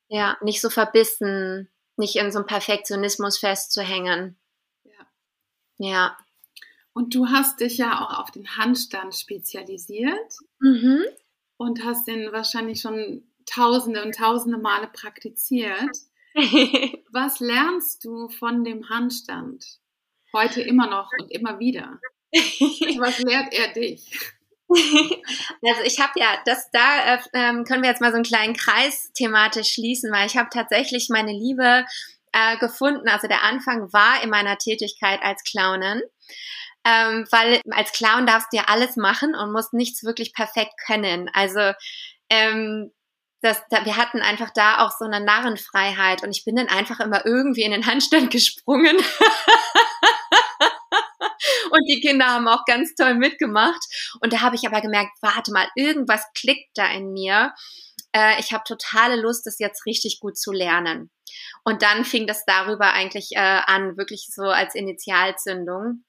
Ja, 0.09 0.37
nicht 0.41 0.61
so 0.61 0.71
verbissen, 0.71 1.71
nicht 1.97 2.17
in 2.17 2.33
so 2.33 2.39
einem 2.39 2.47
Perfektionismus 2.47 3.39
festzuhängen. 3.39 4.39
Ja. 4.85 5.07
Ja. 5.79 6.19
Und 6.93 7.15
du 7.15 7.29
hast 7.29 7.61
dich 7.61 7.79
ja 7.79 8.01
auch 8.01 8.19
auf 8.19 8.31
den 8.31 8.57
Handstand 8.57 9.15
spezialisiert 9.15 10.35
mhm. 10.59 11.05
und 11.57 11.85
hast 11.85 12.09
den 12.09 12.33
wahrscheinlich 12.33 12.81
schon 12.81 13.25
tausende 13.47 14.03
und 14.03 14.15
tausende 14.15 14.59
Male 14.59 14.89
praktiziert. 14.89 15.97
Was 17.13 17.41
lernst 17.41 18.05
du 18.05 18.29
von 18.29 18.65
dem 18.65 18.89
Handstand? 18.89 19.65
Heute 20.33 20.63
immer 20.63 20.89
noch 20.89 21.11
und 21.21 21.31
immer 21.31 21.59
wieder. 21.59 21.99
Was 22.33 23.19
lehrt 23.19 23.53
er 23.53 23.73
dich? 23.73 24.11
Also 25.63 25.83
ich 25.85 25.99
habe 25.99 26.13
ja, 26.15 26.39
das 26.45 26.71
da 26.71 27.15
äh, 27.15 27.19
ähm, 27.33 27.65
können 27.65 27.83
wir 27.83 27.91
jetzt 27.91 28.01
mal 28.01 28.13
so 28.13 28.15
einen 28.15 28.25
kleinen 28.25 28.55
Kreis 28.55 29.11
thematisch 29.15 29.73
schließen, 29.73 30.13
weil 30.13 30.29
ich 30.29 30.37
habe 30.37 30.49
tatsächlich 30.53 31.09
meine 31.11 31.33
Liebe 31.33 31.85
äh, 32.33 32.57
gefunden. 32.59 33.09
Also 33.09 33.27
der 33.27 33.43
Anfang 33.43 33.93
war 33.93 34.23
in 34.23 34.31
meiner 34.31 34.59
Tätigkeit 34.59 35.21
als 35.23 35.43
Clownin. 35.43 36.03
Ähm, 36.85 37.27
weil 37.31 37.61
als 37.73 37.93
Clown 37.93 38.27
darfst 38.27 38.53
du 38.53 38.59
ja 38.59 38.65
alles 38.69 38.97
machen 38.97 39.35
und 39.35 39.53
musst 39.53 39.75
nichts 39.75 40.05
wirklich 40.05 40.33
perfekt 40.33 40.75
können. 40.87 41.29
Also 41.35 41.73
ähm, 42.31 42.93
das, 43.43 43.63
da, 43.71 43.85
wir 43.85 43.97
hatten 43.97 44.21
einfach 44.21 44.51
da 44.51 44.85
auch 44.85 44.93
so 44.99 45.05
eine 45.05 45.25
Narrenfreiheit 45.25 46.23
und 46.23 46.31
ich 46.31 46.45
bin 46.45 46.57
dann 46.57 46.69
einfach 46.69 47.01
immer 47.01 47.25
irgendwie 47.25 47.63
in 47.63 47.73
den 47.73 47.87
Handstand 47.87 48.31
gesprungen. 48.31 48.97
und 51.71 51.85
die 51.89 52.01
Kinder 52.01 52.27
haben 52.27 52.49
auch 52.49 52.65
ganz 52.67 52.95
toll 52.95 53.15
mitgemacht. 53.15 53.81
Und 54.21 54.33
da 54.33 54.41
habe 54.41 54.57
ich 54.57 54.67
aber 54.67 54.81
gemerkt, 54.81 55.13
warte 55.23 55.53
mal, 55.53 55.69
irgendwas 55.75 56.25
klickt 56.39 56.71
da 56.75 56.91
in 56.91 57.13
mir. 57.13 57.53
Äh, 58.13 58.41
ich 58.41 58.53
habe 58.53 58.65
totale 58.67 59.17
Lust, 59.17 59.47
das 59.47 59.59
jetzt 59.59 59.87
richtig 59.87 60.21
gut 60.21 60.37
zu 60.37 60.53
lernen. 60.53 61.11
Und 61.65 61.83
dann 61.83 62.05
fing 62.05 62.27
das 62.27 62.45
darüber 62.45 62.93
eigentlich 62.93 63.31
äh, 63.33 63.39
an, 63.39 63.97
wirklich 63.97 64.29
so 64.31 64.45
als 64.45 64.75
Initialzündung. 64.75 66.05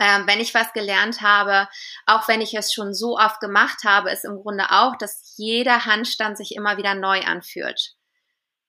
Ähm, 0.00 0.26
wenn 0.26 0.40
ich 0.40 0.54
was 0.54 0.72
gelernt 0.72 1.22
habe, 1.22 1.68
auch 2.06 2.28
wenn 2.28 2.40
ich 2.40 2.54
es 2.54 2.72
schon 2.72 2.94
so 2.94 3.18
oft 3.18 3.40
gemacht 3.40 3.84
habe, 3.84 4.10
ist 4.10 4.24
im 4.24 4.36
Grunde 4.36 4.70
auch, 4.70 4.96
dass 4.96 5.34
jeder 5.36 5.86
Handstand 5.86 6.38
sich 6.38 6.54
immer 6.54 6.76
wieder 6.76 6.94
neu 6.94 7.20
anfühlt. 7.22 7.94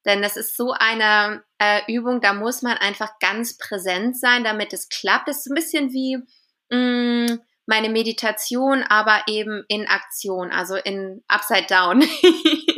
Denn 0.05 0.21
das 0.21 0.37
ist 0.37 0.55
so 0.55 0.71
eine 0.71 1.43
äh, 1.59 1.81
Übung, 1.87 2.21
da 2.21 2.33
muss 2.33 2.61
man 2.61 2.77
einfach 2.77 3.19
ganz 3.19 3.57
präsent 3.57 4.19
sein, 4.19 4.43
damit 4.43 4.73
es 4.73 4.89
klappt. 4.89 5.27
Das 5.27 5.39
ist 5.39 5.51
ein 5.51 5.55
bisschen 5.55 5.91
wie 5.91 6.17
mh, 6.69 7.33
mm, 7.33 7.39
meine 7.65 7.89
Meditation, 7.89 8.81
aber 8.81 9.23
eben 9.27 9.63
in 9.67 9.87
Aktion, 9.87 10.51
also 10.51 10.75
in 10.75 11.23
Upside 11.27 11.67
Down. 11.67 12.01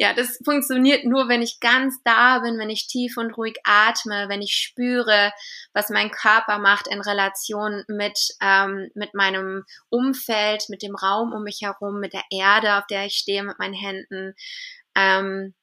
ja, 0.00 0.14
das 0.14 0.38
funktioniert 0.44 1.04
nur, 1.04 1.28
wenn 1.28 1.42
ich 1.42 1.58
ganz 1.58 2.00
da 2.04 2.38
bin, 2.38 2.56
wenn 2.56 2.70
ich 2.70 2.86
tief 2.86 3.16
und 3.16 3.36
ruhig 3.36 3.56
atme, 3.64 4.28
wenn 4.28 4.40
ich 4.40 4.54
spüre, 4.54 5.32
was 5.72 5.90
mein 5.90 6.12
Körper 6.12 6.60
macht 6.60 6.86
in 6.86 7.00
Relation 7.00 7.82
mit, 7.88 8.16
ähm, 8.40 8.90
mit 8.94 9.14
meinem 9.14 9.64
Umfeld, 9.88 10.68
mit 10.68 10.84
dem 10.84 10.94
Raum 10.94 11.32
um 11.32 11.42
mich 11.42 11.62
herum, 11.62 11.98
mit 11.98 12.12
der 12.12 12.22
Erde, 12.30 12.76
auf 12.76 12.86
der 12.86 13.06
ich 13.06 13.14
stehe, 13.14 13.42
mit 13.42 13.58
meinen 13.58 13.74
Händen. 13.74 14.34
Ähm, 14.94 15.54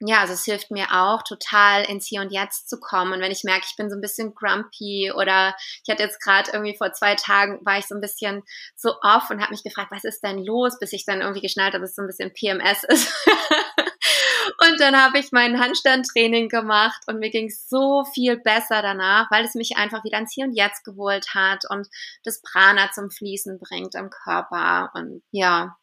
ja, 0.00 0.20
also 0.20 0.34
es 0.34 0.44
hilft 0.44 0.70
mir 0.70 0.86
auch 0.92 1.22
total 1.22 1.84
ins 1.84 2.06
Hier 2.06 2.20
und 2.20 2.30
Jetzt 2.30 2.68
zu 2.68 2.78
kommen. 2.78 3.14
Und 3.14 3.20
wenn 3.20 3.32
ich 3.32 3.44
merke, 3.44 3.66
ich 3.68 3.76
bin 3.76 3.88
so 3.88 3.96
ein 3.96 4.02
bisschen 4.02 4.34
grumpy 4.34 5.10
oder 5.14 5.54
ich 5.82 5.90
hatte 5.90 6.02
jetzt 6.02 6.20
gerade 6.20 6.50
irgendwie 6.52 6.76
vor 6.76 6.92
zwei 6.92 7.14
Tagen 7.14 7.64
war 7.64 7.78
ich 7.78 7.86
so 7.86 7.94
ein 7.94 8.02
bisschen 8.02 8.42
so 8.74 8.94
off 9.00 9.30
und 9.30 9.40
habe 9.40 9.52
mich 9.52 9.62
gefragt, 9.62 9.90
was 9.90 10.04
ist 10.04 10.20
denn 10.22 10.44
los, 10.44 10.78
bis 10.78 10.92
ich 10.92 11.06
dann 11.06 11.22
irgendwie 11.22 11.40
geschnallt 11.40 11.72
habe, 11.72 11.82
dass 11.82 11.90
es 11.90 11.96
so 11.96 12.02
ein 12.02 12.08
bisschen 12.08 12.32
PMS 12.34 12.84
ist. 12.84 13.26
und 14.68 14.80
dann 14.80 15.02
habe 15.02 15.18
ich 15.18 15.32
mein 15.32 15.58
Handstandtraining 15.58 16.50
gemacht 16.50 17.02
und 17.06 17.18
mir 17.18 17.30
ging 17.30 17.48
so 17.48 18.04
viel 18.04 18.36
besser 18.36 18.82
danach, 18.82 19.30
weil 19.30 19.46
es 19.46 19.54
mich 19.54 19.78
einfach 19.78 20.04
wieder 20.04 20.18
ins 20.18 20.34
Hier 20.34 20.44
und 20.44 20.54
Jetzt 20.54 20.84
geholt 20.84 21.34
hat 21.34 21.64
und 21.70 21.88
das 22.22 22.42
Prana 22.42 22.90
zum 22.92 23.10
Fließen 23.10 23.58
bringt 23.58 23.94
im 23.94 24.10
Körper. 24.10 24.90
Und 24.94 25.22
ja, 25.30 25.76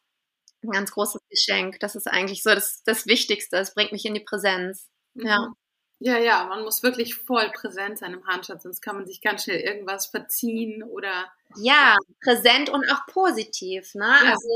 ein 0.64 0.70
ganz 0.70 0.92
großes 0.92 1.20
Geschenk. 1.28 1.80
Das 1.80 1.94
ist 1.94 2.06
eigentlich 2.06 2.42
so 2.42 2.54
das, 2.54 2.82
das 2.84 3.06
Wichtigste. 3.06 3.56
Es 3.56 3.74
bringt 3.74 3.92
mich 3.92 4.04
in 4.04 4.14
die 4.14 4.20
Präsenz. 4.20 4.88
Mhm. 5.14 5.26
Ja. 5.26 5.52
Ja, 6.00 6.18
ja, 6.18 6.44
man 6.44 6.62
muss 6.64 6.82
wirklich 6.82 7.14
voll 7.14 7.50
präsent 7.52 7.98
sein 7.98 8.12
im 8.12 8.26
Handstand, 8.26 8.60
sonst 8.60 8.82
kann 8.82 8.96
man 8.96 9.06
sich 9.06 9.22
ganz 9.22 9.44
schnell 9.44 9.60
irgendwas 9.60 10.06
verziehen 10.06 10.82
oder. 10.82 11.32
Ja, 11.56 11.96
präsent 12.22 12.68
und 12.68 12.84
auch 12.90 13.06
positiv. 13.06 13.94
Ne? 13.94 14.04
Ja. 14.04 14.32
Also, 14.32 14.48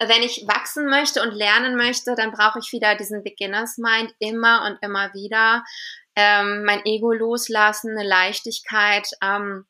wenn 0.00 0.22
ich 0.22 0.46
wachsen 0.46 0.86
möchte 0.86 1.20
und 1.20 1.32
lernen 1.32 1.76
möchte, 1.76 2.14
dann 2.14 2.30
brauche 2.30 2.60
ich 2.60 2.72
wieder 2.72 2.94
diesen 2.94 3.24
Beginners 3.24 3.76
Mind 3.78 4.14
immer 4.20 4.64
und 4.64 4.78
immer 4.80 5.12
wieder. 5.12 5.64
Ähm, 6.14 6.64
mein 6.64 6.86
Ego 6.86 7.12
loslassen, 7.12 7.90
eine 7.90 8.08
Leichtigkeit, 8.08 9.08
ähm, 9.20 9.66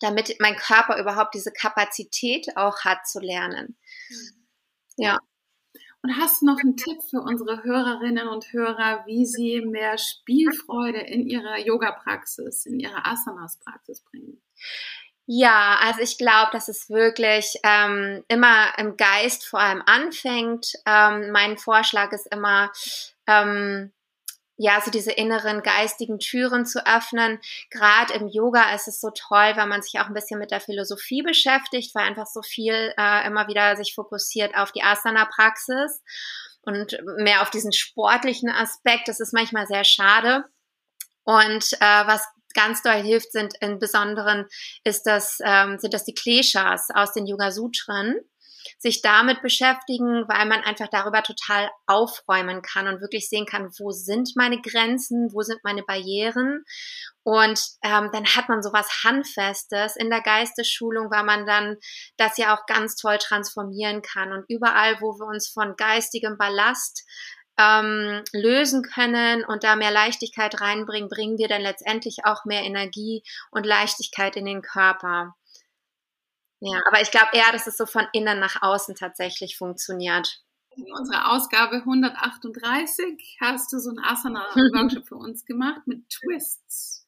damit 0.00 0.36
mein 0.40 0.56
Körper 0.56 0.98
überhaupt 0.98 1.34
diese 1.34 1.52
Kapazität 1.52 2.56
auch 2.56 2.80
hat 2.80 3.06
zu 3.06 3.20
lernen. 3.20 3.78
Mhm. 4.08 4.39
Ja. 5.00 5.18
Und 6.02 6.16
hast 6.16 6.40
du 6.40 6.46
noch 6.46 6.58
einen 6.58 6.76
Tipp 6.76 7.02
für 7.10 7.20
unsere 7.20 7.62
Hörerinnen 7.62 8.26
und 8.28 8.52
Hörer, 8.52 9.04
wie 9.06 9.26
sie 9.26 9.60
mehr 9.60 9.98
Spielfreude 9.98 11.00
in 11.00 11.26
ihrer 11.26 11.58
Yoga-Praxis, 11.58 12.64
in 12.64 12.80
ihrer 12.80 13.06
Asanas-Praxis 13.06 14.02
bringen? 14.02 14.40
Ja, 15.26 15.78
also 15.82 16.00
ich 16.00 16.18
glaube, 16.18 16.50
dass 16.52 16.68
es 16.68 16.88
wirklich 16.88 17.56
ähm, 17.62 18.24
immer 18.28 18.72
im 18.78 18.96
Geist 18.96 19.46
vor 19.46 19.60
allem 19.60 19.82
anfängt. 19.84 20.72
Ähm, 20.86 21.30
mein 21.30 21.58
Vorschlag 21.58 22.12
ist 22.12 22.26
immer, 22.34 22.72
ähm, 23.26 23.92
ja, 24.62 24.78
so 24.84 24.90
diese 24.90 25.10
inneren 25.10 25.62
geistigen 25.62 26.18
Türen 26.18 26.66
zu 26.66 26.86
öffnen. 26.86 27.40
Gerade 27.70 28.12
im 28.12 28.28
Yoga 28.28 28.74
ist 28.74 28.88
es 28.88 29.00
so 29.00 29.08
toll, 29.10 29.52
weil 29.56 29.66
man 29.66 29.80
sich 29.80 29.98
auch 29.98 30.06
ein 30.06 30.12
bisschen 30.12 30.38
mit 30.38 30.50
der 30.50 30.60
Philosophie 30.60 31.22
beschäftigt, 31.22 31.94
weil 31.94 32.04
einfach 32.04 32.26
so 32.26 32.42
viel 32.42 32.92
äh, 32.98 33.26
immer 33.26 33.48
wieder 33.48 33.74
sich 33.76 33.94
fokussiert 33.94 34.54
auf 34.54 34.70
die 34.70 34.82
Asana-Praxis 34.82 36.02
und 36.60 37.00
mehr 37.16 37.40
auf 37.40 37.48
diesen 37.48 37.72
sportlichen 37.72 38.50
Aspekt. 38.50 39.08
Das 39.08 39.18
ist 39.18 39.32
manchmal 39.32 39.66
sehr 39.66 39.84
schade. 39.84 40.44
Und 41.24 41.72
äh, 41.80 42.06
was 42.06 42.26
ganz 42.52 42.82
doll 42.82 43.02
hilft, 43.02 43.32
sind 43.32 43.54
im 43.62 43.78
Besonderen 43.78 44.46
ist 44.84 45.04
das, 45.04 45.38
ähm, 45.42 45.78
sind 45.78 45.94
das 45.94 46.04
die 46.04 46.14
Kleshas 46.14 46.88
aus 46.92 47.14
den 47.14 47.26
Yoga 47.26 47.50
Sutren 47.50 48.14
sich 48.78 49.02
damit 49.02 49.42
beschäftigen, 49.42 50.24
weil 50.28 50.46
man 50.46 50.62
einfach 50.62 50.88
darüber 50.90 51.22
total 51.22 51.70
aufräumen 51.86 52.62
kann 52.62 52.88
und 52.88 53.00
wirklich 53.00 53.28
sehen 53.28 53.46
kann, 53.46 53.70
wo 53.78 53.90
sind 53.90 54.30
meine 54.36 54.60
Grenzen, 54.60 55.30
wo 55.32 55.42
sind 55.42 55.60
meine 55.64 55.82
Barrieren. 55.82 56.64
Und 57.22 57.60
ähm, 57.82 58.10
dann 58.12 58.24
hat 58.24 58.48
man 58.48 58.62
sowas 58.62 59.04
Handfestes 59.04 59.96
in 59.96 60.10
der 60.10 60.22
Geistesschulung, 60.22 61.10
weil 61.10 61.24
man 61.24 61.46
dann 61.46 61.76
das 62.16 62.38
ja 62.38 62.56
auch 62.56 62.66
ganz 62.66 62.96
toll 62.96 63.18
transformieren 63.18 64.02
kann. 64.02 64.32
Und 64.32 64.44
überall, 64.48 65.00
wo 65.00 65.18
wir 65.18 65.26
uns 65.26 65.48
von 65.48 65.76
geistigem 65.76 66.38
Ballast 66.38 67.04
ähm, 67.58 68.22
lösen 68.32 68.82
können 68.82 69.44
und 69.44 69.64
da 69.64 69.76
mehr 69.76 69.90
Leichtigkeit 69.90 70.60
reinbringen, 70.60 71.10
bringen 71.10 71.38
wir 71.38 71.48
dann 71.48 71.62
letztendlich 71.62 72.24
auch 72.24 72.44
mehr 72.44 72.62
Energie 72.62 73.22
und 73.50 73.66
Leichtigkeit 73.66 74.36
in 74.36 74.46
den 74.46 74.62
Körper. 74.62 75.34
Ja, 76.60 76.80
aber 76.86 77.00
ich 77.00 77.10
glaube 77.10 77.30
eher, 77.32 77.52
dass 77.52 77.66
es 77.66 77.76
so 77.76 77.86
von 77.86 78.06
innen 78.12 78.38
nach 78.38 78.62
außen 78.62 78.94
tatsächlich 78.94 79.56
funktioniert. 79.56 80.42
In 80.76 80.92
unserer 80.92 81.32
Ausgabe 81.32 81.76
138 81.76 83.38
hast 83.40 83.72
du 83.72 83.78
so 83.78 83.90
einen 83.90 83.98
Asana-Workshop 83.98 85.04
für 85.08 85.16
uns 85.16 85.44
gemacht 85.44 85.86
mit 85.86 86.08
Twists. 86.08 87.00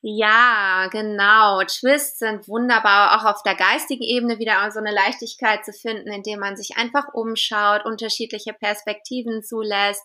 Ja, 0.00 0.88
genau. 0.92 1.60
Twists 1.64 2.20
sind 2.20 2.46
wunderbar, 2.46 3.18
auch 3.18 3.24
auf 3.24 3.42
der 3.42 3.56
geistigen 3.56 4.04
Ebene 4.04 4.38
wieder 4.38 4.70
so 4.70 4.78
eine 4.78 4.92
Leichtigkeit 4.92 5.64
zu 5.64 5.72
finden, 5.72 6.12
indem 6.12 6.38
man 6.38 6.56
sich 6.56 6.76
einfach 6.76 7.12
umschaut, 7.14 7.84
unterschiedliche 7.84 8.52
Perspektiven 8.52 9.42
zulässt, 9.42 10.04